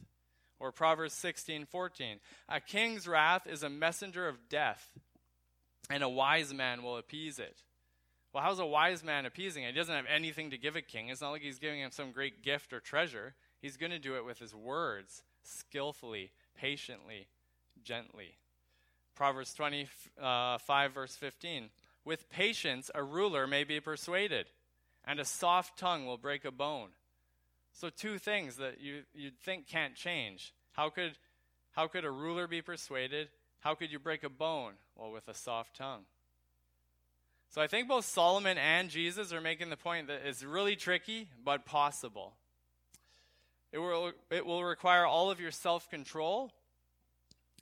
Or 0.57 0.71
Proverbs 0.71 1.13
16:14, 1.13 2.19
"A 2.49 2.59
king's 2.59 3.07
wrath 3.07 3.45
is 3.45 3.61
a 3.61 3.69
messenger 3.69 4.27
of 4.27 4.49
death, 4.49 4.97
and 5.87 6.01
a 6.01 6.09
wise 6.09 6.51
man 6.51 6.81
will 6.81 6.97
appease 6.97 7.37
it." 7.37 7.61
Well, 8.37 8.45
how's 8.45 8.59
a 8.59 8.67
wise 8.67 9.03
man 9.03 9.25
appeasing? 9.25 9.63
He 9.63 9.71
doesn't 9.71 9.95
have 9.95 10.05
anything 10.07 10.51
to 10.51 10.59
give 10.59 10.75
a 10.75 10.81
king. 10.83 11.09
It's 11.09 11.21
not 11.21 11.31
like 11.31 11.41
he's 11.41 11.57
giving 11.57 11.79
him 11.79 11.89
some 11.89 12.11
great 12.11 12.43
gift 12.43 12.71
or 12.71 12.79
treasure. 12.79 13.33
He's 13.63 13.77
going 13.77 13.89
to 13.89 13.97
do 13.97 14.15
it 14.15 14.25
with 14.25 14.37
his 14.37 14.53
words, 14.53 15.23
skillfully, 15.41 16.29
patiently, 16.55 17.29
gently. 17.83 18.37
Proverbs 19.15 19.55
25, 19.55 20.19
uh, 20.23 20.89
verse 20.89 21.15
15. 21.15 21.71
With 22.05 22.29
patience, 22.29 22.91
a 22.93 23.01
ruler 23.01 23.47
may 23.47 23.63
be 23.63 23.79
persuaded, 23.79 24.51
and 25.03 25.19
a 25.19 25.25
soft 25.25 25.79
tongue 25.79 26.05
will 26.05 26.19
break 26.19 26.45
a 26.45 26.51
bone. 26.51 26.89
So, 27.73 27.89
two 27.89 28.19
things 28.19 28.57
that 28.57 28.79
you, 28.79 29.01
you'd 29.15 29.39
think 29.39 29.67
can't 29.67 29.95
change. 29.95 30.53
How 30.73 30.91
could, 30.91 31.13
how 31.71 31.87
could 31.87 32.05
a 32.05 32.11
ruler 32.11 32.45
be 32.45 32.61
persuaded? 32.61 33.29
How 33.61 33.73
could 33.73 33.91
you 33.91 33.97
break 33.97 34.23
a 34.23 34.29
bone? 34.29 34.73
Well, 34.95 35.09
with 35.09 35.27
a 35.27 35.33
soft 35.33 35.75
tongue. 35.75 36.03
So 37.49 37.61
I 37.61 37.67
think 37.67 37.87
both 37.87 38.05
Solomon 38.05 38.57
and 38.57 38.89
Jesus 38.89 39.31
are 39.31 39.41
making 39.41 39.69
the 39.69 39.77
point 39.77 40.07
that 40.07 40.21
it's 40.25 40.43
really 40.43 40.75
tricky, 40.75 41.29
but 41.43 41.65
possible. 41.65 42.33
It 43.71 43.79
will, 43.79 44.11
it 44.29 44.45
will 44.45 44.63
require 44.63 45.05
all 45.05 45.31
of 45.31 45.39
your 45.39 45.51
self 45.51 45.89
control, 45.89 46.51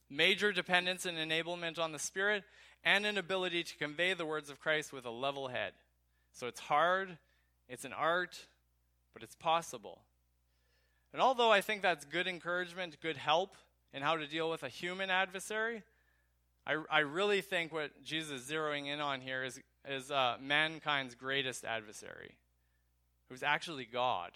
major 0.09 0.51
dependence 0.51 1.05
and 1.05 1.17
enablement 1.17 1.79
on 1.79 1.91
the 1.91 1.99
Spirit, 1.99 2.43
and 2.83 3.05
an 3.05 3.17
ability 3.17 3.63
to 3.63 3.77
convey 3.77 4.13
the 4.13 4.25
words 4.25 4.49
of 4.49 4.59
Christ 4.59 4.93
with 4.93 5.05
a 5.05 5.11
level 5.11 5.47
head. 5.47 5.73
So 6.33 6.47
it's 6.47 6.59
hard, 6.59 7.17
it's 7.69 7.85
an 7.85 7.93
art, 7.93 8.37
but 9.13 9.23
it's 9.23 9.35
possible. 9.35 10.01
And 11.13 11.21
although 11.21 11.51
I 11.51 11.61
think 11.61 11.81
that's 11.81 12.05
good 12.05 12.27
encouragement, 12.27 12.97
good 13.01 13.17
help 13.17 13.55
in 13.93 14.01
how 14.01 14.17
to 14.17 14.27
deal 14.27 14.49
with 14.49 14.63
a 14.63 14.69
human 14.69 15.09
adversary, 15.09 15.81
I, 16.67 16.77
I 16.91 16.99
really 16.99 17.41
think 17.41 17.71
what 17.71 18.03
Jesus 18.03 18.41
is 18.41 18.51
zeroing 18.51 18.87
in 18.87 18.99
on 18.99 19.21
here 19.21 19.43
is 19.43 19.59
is 19.87 20.11
uh, 20.11 20.37
mankind's 20.41 21.15
greatest 21.15 21.65
adversary, 21.65 22.35
who's 23.29 23.43
actually 23.43 23.85
God. 23.85 24.31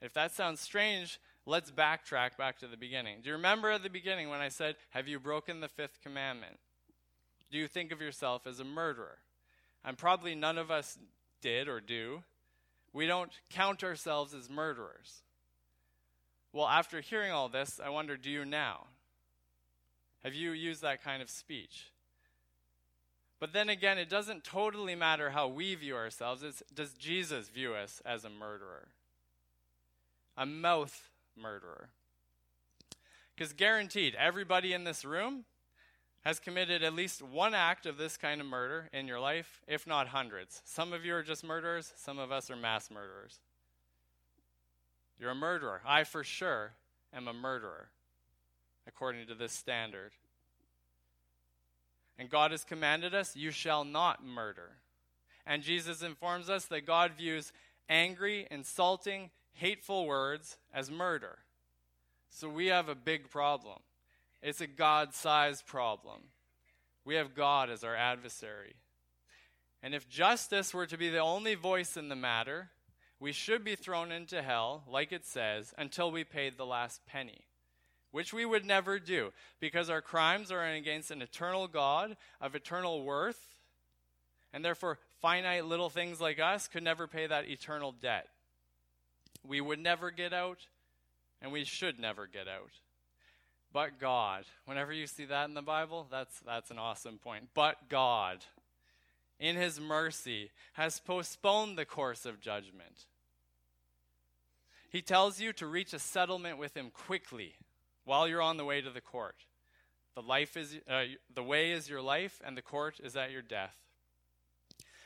If 0.00 0.12
that 0.14 0.32
sounds 0.32 0.60
strange, 0.60 1.18
let's 1.46 1.70
backtrack 1.70 2.36
back 2.36 2.58
to 2.58 2.66
the 2.66 2.76
beginning. 2.76 3.18
Do 3.22 3.28
you 3.28 3.36
remember 3.36 3.70
at 3.70 3.82
the 3.82 3.90
beginning 3.90 4.28
when 4.28 4.40
I 4.40 4.48
said, 4.48 4.76
Have 4.90 5.08
you 5.08 5.18
broken 5.18 5.60
the 5.60 5.68
fifth 5.68 6.00
commandment? 6.02 6.58
Do 7.50 7.58
you 7.58 7.68
think 7.68 7.92
of 7.92 8.00
yourself 8.00 8.46
as 8.46 8.60
a 8.60 8.64
murderer? 8.64 9.18
And 9.84 9.96
probably 9.96 10.34
none 10.34 10.58
of 10.58 10.70
us 10.70 10.98
did 11.40 11.68
or 11.68 11.80
do. 11.80 12.22
We 12.92 13.06
don't 13.06 13.30
count 13.50 13.84
ourselves 13.84 14.34
as 14.34 14.50
murderers. 14.50 15.22
Well, 16.52 16.66
after 16.66 17.00
hearing 17.00 17.32
all 17.32 17.48
this, 17.48 17.78
I 17.84 17.90
wonder 17.90 18.16
do 18.16 18.30
you 18.30 18.44
now? 18.44 18.86
Have 20.24 20.34
you 20.34 20.50
used 20.52 20.82
that 20.82 21.04
kind 21.04 21.22
of 21.22 21.30
speech? 21.30 21.92
But 23.38 23.52
then 23.52 23.68
again, 23.68 23.98
it 23.98 24.08
doesn't 24.08 24.44
totally 24.44 24.94
matter 24.94 25.30
how 25.30 25.48
we 25.48 25.74
view 25.74 25.94
ourselves. 25.94 26.42
It's, 26.42 26.62
does 26.74 26.94
Jesus 26.94 27.48
view 27.48 27.74
us 27.74 28.00
as 28.06 28.24
a 28.24 28.30
murderer? 28.30 28.88
A 30.36 30.46
mouth 30.46 31.10
murderer. 31.36 31.90
Because 33.34 33.52
guaranteed, 33.52 34.14
everybody 34.14 34.72
in 34.72 34.84
this 34.84 35.04
room 35.04 35.44
has 36.22 36.40
committed 36.40 36.82
at 36.82 36.94
least 36.94 37.22
one 37.22 37.54
act 37.54 37.86
of 37.86 37.98
this 37.98 38.16
kind 38.16 38.40
of 38.40 38.46
murder 38.46 38.88
in 38.92 39.06
your 39.06 39.20
life, 39.20 39.60
if 39.68 39.86
not 39.86 40.08
hundreds. 40.08 40.62
Some 40.64 40.92
of 40.92 41.04
you 41.04 41.14
are 41.14 41.22
just 41.22 41.44
murderers, 41.44 41.92
some 41.96 42.18
of 42.18 42.32
us 42.32 42.50
are 42.50 42.56
mass 42.56 42.90
murderers. 42.90 43.38
You're 45.20 45.30
a 45.30 45.36
murderer. 45.36 45.82
I 45.86 46.04
for 46.04 46.24
sure 46.24 46.72
am 47.14 47.28
a 47.28 47.32
murderer, 47.32 47.90
according 48.88 49.26
to 49.28 49.34
this 49.34 49.52
standard. 49.52 50.12
And 52.18 52.30
God 52.30 52.50
has 52.50 52.64
commanded 52.64 53.14
us, 53.14 53.36
You 53.36 53.50
shall 53.50 53.84
not 53.84 54.24
murder. 54.24 54.78
And 55.46 55.62
Jesus 55.62 56.02
informs 56.02 56.50
us 56.50 56.64
that 56.66 56.86
God 56.86 57.12
views 57.16 57.52
angry, 57.88 58.46
insulting, 58.50 59.30
hateful 59.52 60.06
words 60.06 60.56
as 60.74 60.90
murder. 60.90 61.38
So 62.30 62.48
we 62.48 62.66
have 62.66 62.88
a 62.88 62.94
big 62.94 63.30
problem. 63.30 63.78
It's 64.42 64.60
a 64.60 64.66
God 64.66 65.14
sized 65.14 65.66
problem. 65.66 66.20
We 67.04 67.14
have 67.14 67.34
God 67.34 67.70
as 67.70 67.84
our 67.84 67.94
adversary. 67.94 68.74
And 69.82 69.94
if 69.94 70.08
justice 70.08 70.74
were 70.74 70.86
to 70.86 70.98
be 70.98 71.08
the 71.08 71.20
only 71.20 71.54
voice 71.54 71.96
in 71.96 72.08
the 72.08 72.16
matter, 72.16 72.70
we 73.20 73.32
should 73.32 73.64
be 73.64 73.76
thrown 73.76 74.12
into 74.12 74.42
hell, 74.42 74.82
like 74.88 75.12
it 75.12 75.24
says, 75.24 75.72
until 75.78 76.10
we 76.10 76.24
paid 76.24 76.56
the 76.56 76.66
last 76.66 77.06
penny, 77.06 77.46
which 78.10 78.32
we 78.32 78.44
would 78.44 78.64
never 78.64 78.98
do, 78.98 79.32
because 79.60 79.90
our 79.90 80.00
crimes 80.00 80.50
are 80.50 80.64
against 80.64 81.10
an 81.10 81.22
eternal 81.22 81.68
God 81.68 82.16
of 82.40 82.54
eternal 82.54 83.02
worth, 83.02 83.54
and 84.52 84.64
therefore 84.64 84.98
finite 85.20 85.66
little 85.66 85.90
things 85.90 86.20
like 86.20 86.38
us 86.38 86.68
could 86.68 86.82
never 86.82 87.06
pay 87.06 87.26
that 87.26 87.48
eternal 87.48 87.92
debt. 87.92 88.28
We 89.46 89.60
would 89.60 89.78
never 89.78 90.10
get 90.10 90.32
out, 90.32 90.58
and 91.40 91.52
we 91.52 91.64
should 91.64 91.98
never 91.98 92.26
get 92.26 92.48
out. 92.48 92.72
But 93.72 94.00
God, 94.00 94.44
whenever 94.64 94.92
you 94.92 95.06
see 95.06 95.26
that 95.26 95.48
in 95.48 95.54
the 95.54 95.62
Bible, 95.62 96.06
that's, 96.10 96.40
that's 96.40 96.70
an 96.70 96.78
awesome 96.78 97.18
point. 97.18 97.48
But 97.54 97.88
God 97.88 98.44
in 99.38 99.56
his 99.56 99.80
mercy, 99.80 100.50
has 100.74 101.00
postponed 101.00 101.76
the 101.76 101.84
course 101.84 102.24
of 102.24 102.40
judgment. 102.40 103.06
He 104.90 105.02
tells 105.02 105.40
you 105.40 105.52
to 105.54 105.66
reach 105.66 105.92
a 105.92 105.98
settlement 105.98 106.58
with 106.58 106.76
him 106.76 106.90
quickly 106.90 107.54
while 108.06 108.26
you're 108.26 108.40
on 108.40 108.56
the 108.56 108.64
way 108.64 108.80
to 108.80 108.90
the 108.90 109.02
court. 109.02 109.36
The, 110.14 110.22
life 110.22 110.56
is, 110.56 110.78
uh, 110.88 111.02
the 111.34 111.42
way 111.42 111.72
is 111.72 111.90
your 111.90 112.00
life, 112.00 112.40
and 112.42 112.56
the 112.56 112.62
court 112.62 112.98
is 113.04 113.16
at 113.16 113.30
your 113.30 113.42
death. 113.42 113.76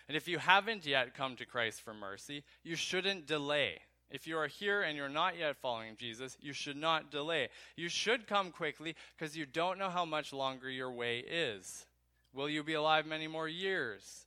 And 0.07 0.17
if 0.17 0.29
you 0.29 0.39
haven't 0.39 0.87
yet 0.87 1.15
come 1.15 1.35
to 1.37 1.47
Christ 1.47 1.81
for 1.81 1.95
mercy, 1.95 2.45
you 2.63 2.77
shouldn't 2.77 3.27
delay. 3.27 3.81
If 4.11 4.27
you 4.27 4.39
are 4.39 4.49
here 4.49 4.83
and 4.83 4.97
you're 4.97 5.09
not 5.09 5.39
yet 5.39 5.57
following 5.57 5.97
Jesus, 5.97 6.37
you 6.41 6.53
should 6.53 6.77
not 6.77 7.11
delay. 7.11 7.49
You 7.77 7.89
should 7.89 8.27
come 8.27 8.51
quickly 8.51 8.97
because 9.17 9.37
you 9.37 9.47
don't 9.47 9.79
know 9.79 9.89
how 9.89 10.05
much 10.05 10.33
longer 10.33 10.69
your 10.69 10.91
way 10.91 11.19
is. 11.19 11.87
Will 12.33 12.49
you 12.49 12.63
be 12.63 12.75
alive 12.75 13.07
many 13.07 13.29
more 13.29 13.49
years 13.49 14.27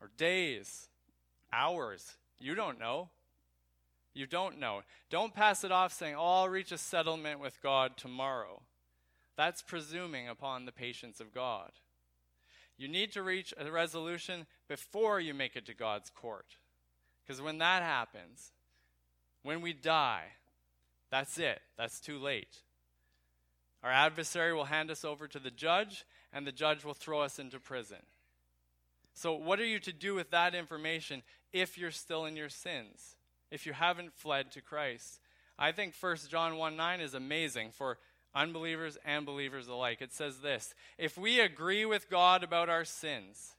or 0.00 0.10
days, 0.16 0.88
hours? 1.52 2.16
You 2.40 2.54
don't 2.54 2.78
know. 2.78 3.08
You 4.18 4.26
don't 4.26 4.58
know. 4.58 4.82
Don't 5.10 5.32
pass 5.32 5.62
it 5.62 5.70
off 5.70 5.92
saying, 5.92 6.16
Oh, 6.18 6.40
I'll 6.40 6.48
reach 6.48 6.72
a 6.72 6.76
settlement 6.76 7.38
with 7.38 7.62
God 7.62 7.96
tomorrow. 7.96 8.62
That's 9.36 9.62
presuming 9.62 10.28
upon 10.28 10.64
the 10.64 10.72
patience 10.72 11.20
of 11.20 11.32
God. 11.32 11.70
You 12.76 12.88
need 12.88 13.12
to 13.12 13.22
reach 13.22 13.54
a 13.56 13.70
resolution 13.70 14.46
before 14.66 15.20
you 15.20 15.34
make 15.34 15.54
it 15.54 15.66
to 15.66 15.74
God's 15.74 16.10
court. 16.10 16.56
Because 17.24 17.40
when 17.40 17.58
that 17.58 17.84
happens, 17.84 18.50
when 19.44 19.60
we 19.60 19.72
die, 19.72 20.24
that's 21.12 21.38
it. 21.38 21.60
That's 21.76 22.00
too 22.00 22.18
late. 22.18 22.62
Our 23.84 23.92
adversary 23.92 24.52
will 24.52 24.64
hand 24.64 24.90
us 24.90 25.04
over 25.04 25.28
to 25.28 25.38
the 25.38 25.52
judge, 25.52 26.04
and 26.32 26.44
the 26.44 26.50
judge 26.50 26.84
will 26.84 26.92
throw 26.92 27.20
us 27.20 27.38
into 27.38 27.60
prison. 27.60 28.02
So, 29.14 29.34
what 29.34 29.60
are 29.60 29.66
you 29.66 29.78
to 29.78 29.92
do 29.92 30.16
with 30.16 30.32
that 30.32 30.56
information 30.56 31.22
if 31.52 31.78
you're 31.78 31.92
still 31.92 32.24
in 32.24 32.34
your 32.34 32.48
sins? 32.48 33.14
If 33.50 33.66
you 33.66 33.72
haven't 33.72 34.14
fled 34.14 34.52
to 34.52 34.60
Christ? 34.60 35.20
I 35.58 35.72
think 35.72 35.94
1 35.98 36.16
John 36.28 36.56
1 36.56 36.76
9 36.76 37.00
is 37.00 37.14
amazing 37.14 37.70
for 37.72 37.98
unbelievers 38.34 38.98
and 39.04 39.26
believers 39.26 39.68
alike. 39.68 40.00
It 40.00 40.12
says 40.12 40.38
this 40.38 40.74
If 40.98 41.18
we 41.18 41.40
agree 41.40 41.84
with 41.84 42.10
God 42.10 42.44
about 42.44 42.68
our 42.68 42.84
sins 42.84 43.54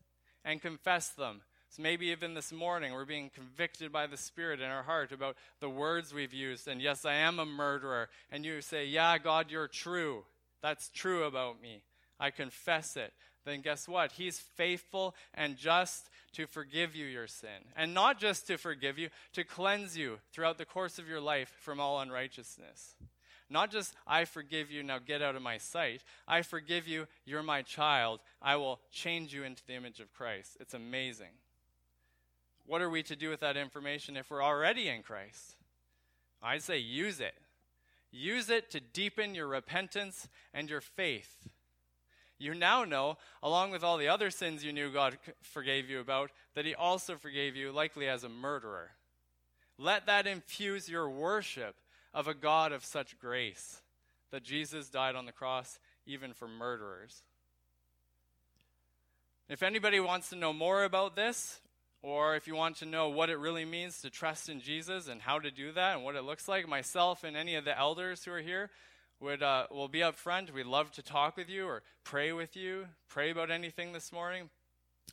and 0.46 0.62
confess 0.62 1.10
them, 1.10 1.42
so 1.70 1.84
maybe 1.84 2.08
even 2.08 2.34
this 2.34 2.52
morning 2.52 2.94
we're 2.94 3.06
being 3.06 3.30
convicted 3.30 3.92
by 3.92 4.08
the 4.08 4.18
Spirit 4.18 4.60
in 4.60 4.70
our 4.70 4.84
heart 4.84 5.12
about 5.12 5.38
the 5.60 5.70
words 5.70 6.14
we've 6.14 6.34
used. 6.34 6.68
And 6.68 6.82
yes, 6.82 7.06
I 7.06 7.14
am 7.14 7.38
a 7.38 7.46
murderer. 7.46 8.10
And 8.32 8.44
you 8.44 8.62
say, 8.62 8.86
Yeah, 8.86 9.18
God, 9.18 9.52
you're 9.52 9.68
true. 9.68 10.24
That's 10.62 10.90
true 10.90 11.24
about 11.24 11.62
me. 11.62 11.84
I 12.20 12.32
confess 12.32 12.98
it. 12.98 13.14
Then 13.50 13.62
guess 13.62 13.88
what? 13.88 14.12
He's 14.12 14.38
faithful 14.38 15.16
and 15.34 15.58
just 15.58 16.12
to 16.34 16.46
forgive 16.46 16.96
you 16.96 17.08
your 17.08 17.26
sin. 17.26 17.50
And 17.76 17.96
not 17.96 18.20
just 18.20 18.46
to 18.46 18.60
forgive 18.60 19.00
you, 19.00 19.10
to 19.34 19.44
cleanse 19.44 19.98
you 19.98 20.20
throughout 20.32 20.60
the 20.60 20.66
course 20.66 21.00
of 21.00 21.08
your 21.08 21.20
life 21.20 21.52
from 21.60 21.80
all 21.80 22.00
unrighteousness. 22.00 22.94
Not 23.50 23.72
just, 23.72 23.96
I 24.06 24.26
forgive 24.26 24.70
you, 24.70 24.84
now 24.84 25.00
get 25.00 25.24
out 25.24 25.36
of 25.36 25.42
my 25.42 25.58
sight. 25.58 26.04
I 26.28 26.44
forgive 26.44 26.88
you, 26.88 27.08
you're 27.26 27.42
my 27.42 27.64
child. 27.64 28.20
I 28.40 28.56
will 28.58 28.80
change 28.92 29.34
you 29.34 29.44
into 29.44 29.66
the 29.66 29.74
image 29.74 30.00
of 30.00 30.14
Christ. 30.14 30.58
It's 30.60 30.76
amazing. 30.76 31.34
What 32.68 32.84
are 32.84 32.90
we 32.92 33.02
to 33.02 33.16
do 33.16 33.32
with 33.32 33.40
that 33.40 33.58
information 33.58 34.16
if 34.16 34.30
we're 34.30 34.44
already 34.44 34.90
in 34.90 35.02
Christ? 35.02 35.56
I'd 36.44 36.62
say 36.62 36.78
use 36.78 37.20
it. 37.20 37.34
Use 38.12 38.52
it 38.52 38.70
to 38.70 38.80
deepen 38.80 39.34
your 39.34 39.48
repentance 39.48 40.30
and 40.54 40.70
your 40.70 40.82
faith. 40.82 41.50
You 42.40 42.56
now 42.56 42.86
know, 42.86 43.18
along 43.44 43.72
with 43.72 43.84
all 43.84 43.98
the 43.98 44.08
other 44.08 44.32
sins 44.32 44.64
you 44.64 44.72
knew 44.72 44.92
God 44.92 45.18
forgave 45.42 45.90
you 45.90 46.00
about, 46.00 46.32
that 46.56 46.66
He 46.66 46.74
also 46.74 47.16
forgave 47.16 47.56
you, 47.56 47.72
likely 47.72 48.08
as 48.08 48.24
a 48.24 48.30
murderer. 48.30 48.92
Let 49.78 50.06
that 50.08 50.26
infuse 50.26 50.90
your 50.90 51.10
worship 51.10 51.76
of 52.14 52.28
a 52.28 52.34
God 52.34 52.72
of 52.72 52.86
such 52.86 53.20
grace 53.20 53.82
that 54.32 54.44
Jesus 54.44 54.90
died 54.90 55.16
on 55.16 55.26
the 55.26 55.32
cross 55.32 55.80
even 56.06 56.34
for 56.34 56.48
murderers. 56.48 57.24
If 59.50 59.64
anybody 59.64 60.00
wants 60.00 60.30
to 60.30 60.36
know 60.36 60.54
more 60.54 60.84
about 60.84 61.16
this, 61.16 61.60
or 62.02 62.36
if 62.36 62.48
you 62.48 62.56
want 62.56 62.78
to 62.78 62.86
know 62.86 63.10
what 63.10 63.30
it 63.30 63.38
really 63.38 63.66
means 63.66 64.02
to 64.02 64.10
trust 64.10 64.48
in 64.48 64.62
Jesus 64.62 65.08
and 65.08 65.22
how 65.22 65.40
to 65.40 65.52
do 65.52 65.72
that 65.74 65.96
and 65.96 66.06
what 66.06 66.16
it 66.16 66.24
looks 66.24 66.48
like, 66.48 66.68
myself 66.68 67.24
and 67.24 67.36
any 67.36 67.56
of 67.56 67.66
the 67.66 67.78
elders 67.78 68.24
who 68.24 68.32
are 68.32 68.40
here 68.40 68.70
would 69.20 69.44
uh, 69.44 69.68
will 69.72 69.88
be 69.88 70.02
up 70.04 70.16
front. 70.16 70.54
We'd 70.54 70.66
love 70.66 70.92
to 70.94 71.02
talk 71.02 71.36
with 71.36 71.50
you 71.50 71.68
or 71.68 71.84
pray 72.04 72.32
with 72.32 72.56
you, 72.56 72.88
pray 73.10 73.32
about 73.32 73.52
anything 73.52 73.94
this 73.94 74.12
morning. 74.12 74.50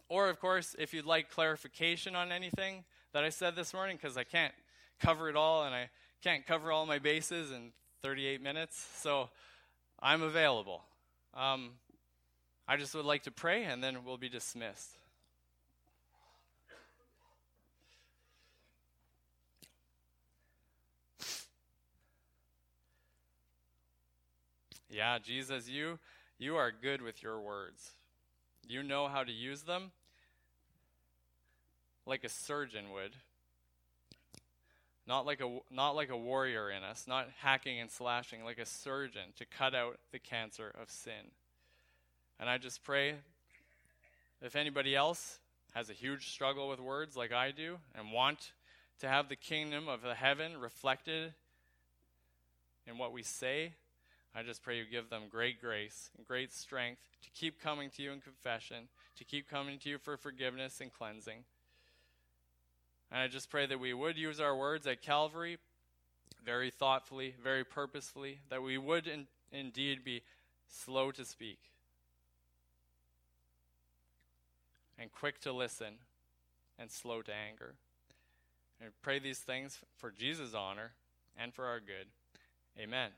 Or, 0.09 0.29
of 0.29 0.39
course, 0.39 0.77
if 0.79 0.95
you'd 0.95 1.07
like 1.07 1.31
clarification 1.31 2.15
on 2.15 2.31
anything 2.31 2.85
that 3.13 3.25
I 3.25 3.31
said 3.31 3.57
this 3.57 3.75
morning, 3.75 3.97
because 4.01 4.17
I 4.17 4.25
can't 4.25 4.55
cover 5.01 5.29
it 5.29 5.37
all 5.37 5.65
and 5.65 5.75
I 5.75 5.91
can't 6.23 6.47
cover 6.47 6.71
all 6.71 6.87
my 6.87 6.99
bases 6.99 7.51
in 7.51 7.73
38 8.03 8.43
minutes, 8.43 8.87
so 8.99 9.31
I'm 10.01 10.23
available. 10.23 10.83
Um, 11.35 11.71
I 12.69 12.77
just 12.77 12.95
would 12.95 13.05
like 13.05 13.25
to 13.25 13.31
pray 13.31 13.65
and 13.65 13.83
then 13.83 14.05
we'll 14.05 14.17
be 14.17 14.29
dismissed. 14.29 14.91
Yeah, 24.97 25.18
Jesus, 25.18 25.68
you 25.68 25.99
you 26.38 26.57
are 26.57 26.72
good 26.72 27.03
with 27.03 27.22
your 27.22 27.38
words. 27.38 27.90
You 28.66 28.82
know 28.82 29.09
how 29.09 29.24
to 29.24 29.30
use 29.30 29.61
them 29.61 29.90
like 32.07 32.24
a 32.24 32.30
surgeon 32.30 32.86
would. 32.94 33.12
Not 35.07 35.26
like 35.26 35.42
a 35.42 35.59
not 35.70 35.90
like 35.90 36.09
a 36.09 36.16
warrior 36.16 36.70
in 36.70 36.82
us, 36.82 37.05
not 37.07 37.28
hacking 37.40 37.78
and 37.78 37.90
slashing 37.90 38.42
like 38.42 38.59
a 38.59 38.64
surgeon 38.64 39.34
to 39.36 39.44
cut 39.44 39.74
out 39.74 39.99
the 40.12 40.18
cancer 40.18 40.72
of 40.80 40.90
sin. 40.90 41.30
And 42.40 42.49
I 42.49 42.57
just 42.57 42.82
pray 42.82 43.16
if 44.40 44.57
anybody 44.57 44.97
else 44.97 45.40
has 45.74 45.90
a 45.90 45.92
huge 45.92 46.30
struggle 46.30 46.70
with 46.70 46.80
words 46.80 47.18
like 47.18 47.32
I 47.32 47.51
do 47.51 47.76
and 47.94 48.12
want 48.12 48.53
to 49.01 49.09
have 49.09 49.28
the 49.28 49.36
kingdom 49.36 49.88
of 49.88 50.01
the 50.01 50.14
heaven 50.14 50.57
reflected 50.57 51.34
in 52.86 52.97
what 52.97 53.12
we 53.12 53.22
say, 53.22 53.74
I 54.37 54.43
just 54.43 54.62
pray 54.62 54.76
you 54.76 54.84
give 54.84 55.09
them 55.09 55.22
great 55.30 55.62
grace 55.62 56.11
and 56.16 56.26
great 56.26 56.53
strength 56.53 57.01
to 57.22 57.30
keep 57.30 57.59
coming 57.59 57.89
to 57.97 58.03
you 58.03 58.12
in 58.12 58.20
confession, 58.20 58.89
to 59.16 59.24
keep 59.24 59.49
coming 59.49 59.78
to 59.78 59.89
you 59.89 59.99
for 59.99 60.18
forgiveness 60.18 60.82
and 60.82 60.93
cleansing. 60.93 61.45
And 63.11 63.20
I 63.20 63.28
just 63.28 63.49
pray 63.49 63.64
that 63.64 63.80
we 63.80 63.95
would 63.95 64.18
use 64.18 64.39
our 64.39 64.55
words 64.55 64.87
at 64.87 65.01
Calvary 65.01 65.57
very 66.45 66.70
thoughtfully, 66.70 67.34
very 67.43 67.64
purposefully, 67.64 68.41
that 68.51 68.62
we 68.62 68.76
would 68.76 69.07
in, 69.07 69.26
indeed 69.53 70.05
be 70.05 70.22
slow 70.68 71.11
to 71.12 71.24
speak 71.24 71.59
and 74.99 75.11
quick 75.11 75.41
to 75.41 75.53
listen 75.53 75.95
and 76.78 76.91
slow 76.91 77.22
to 77.22 77.32
anger. 77.32 77.74
And 78.82 78.91
pray 79.01 79.18
these 79.18 79.39
things 79.39 79.78
for 79.97 80.11
Jesus' 80.11 80.53
honor 80.53 80.93
and 81.39 81.55
for 81.55 81.64
our 81.64 81.80
good. 81.80 82.09
Amen. 82.78 83.11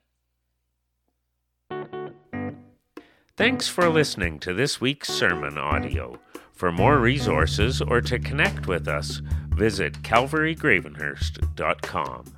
Thanks 3.39 3.69
for 3.69 3.89
listening 3.89 4.41
to 4.41 4.53
this 4.53 4.81
week's 4.81 5.11
sermon 5.11 5.59
audio. 5.59 6.19
For 6.55 6.73
more 6.73 6.99
resources 6.99 7.81
or 7.81 8.01
to 8.01 8.19
connect 8.19 8.67
with 8.67 8.89
us, 8.89 9.23
visit 9.51 10.03
calvarygravenhurst.com. 10.03 12.38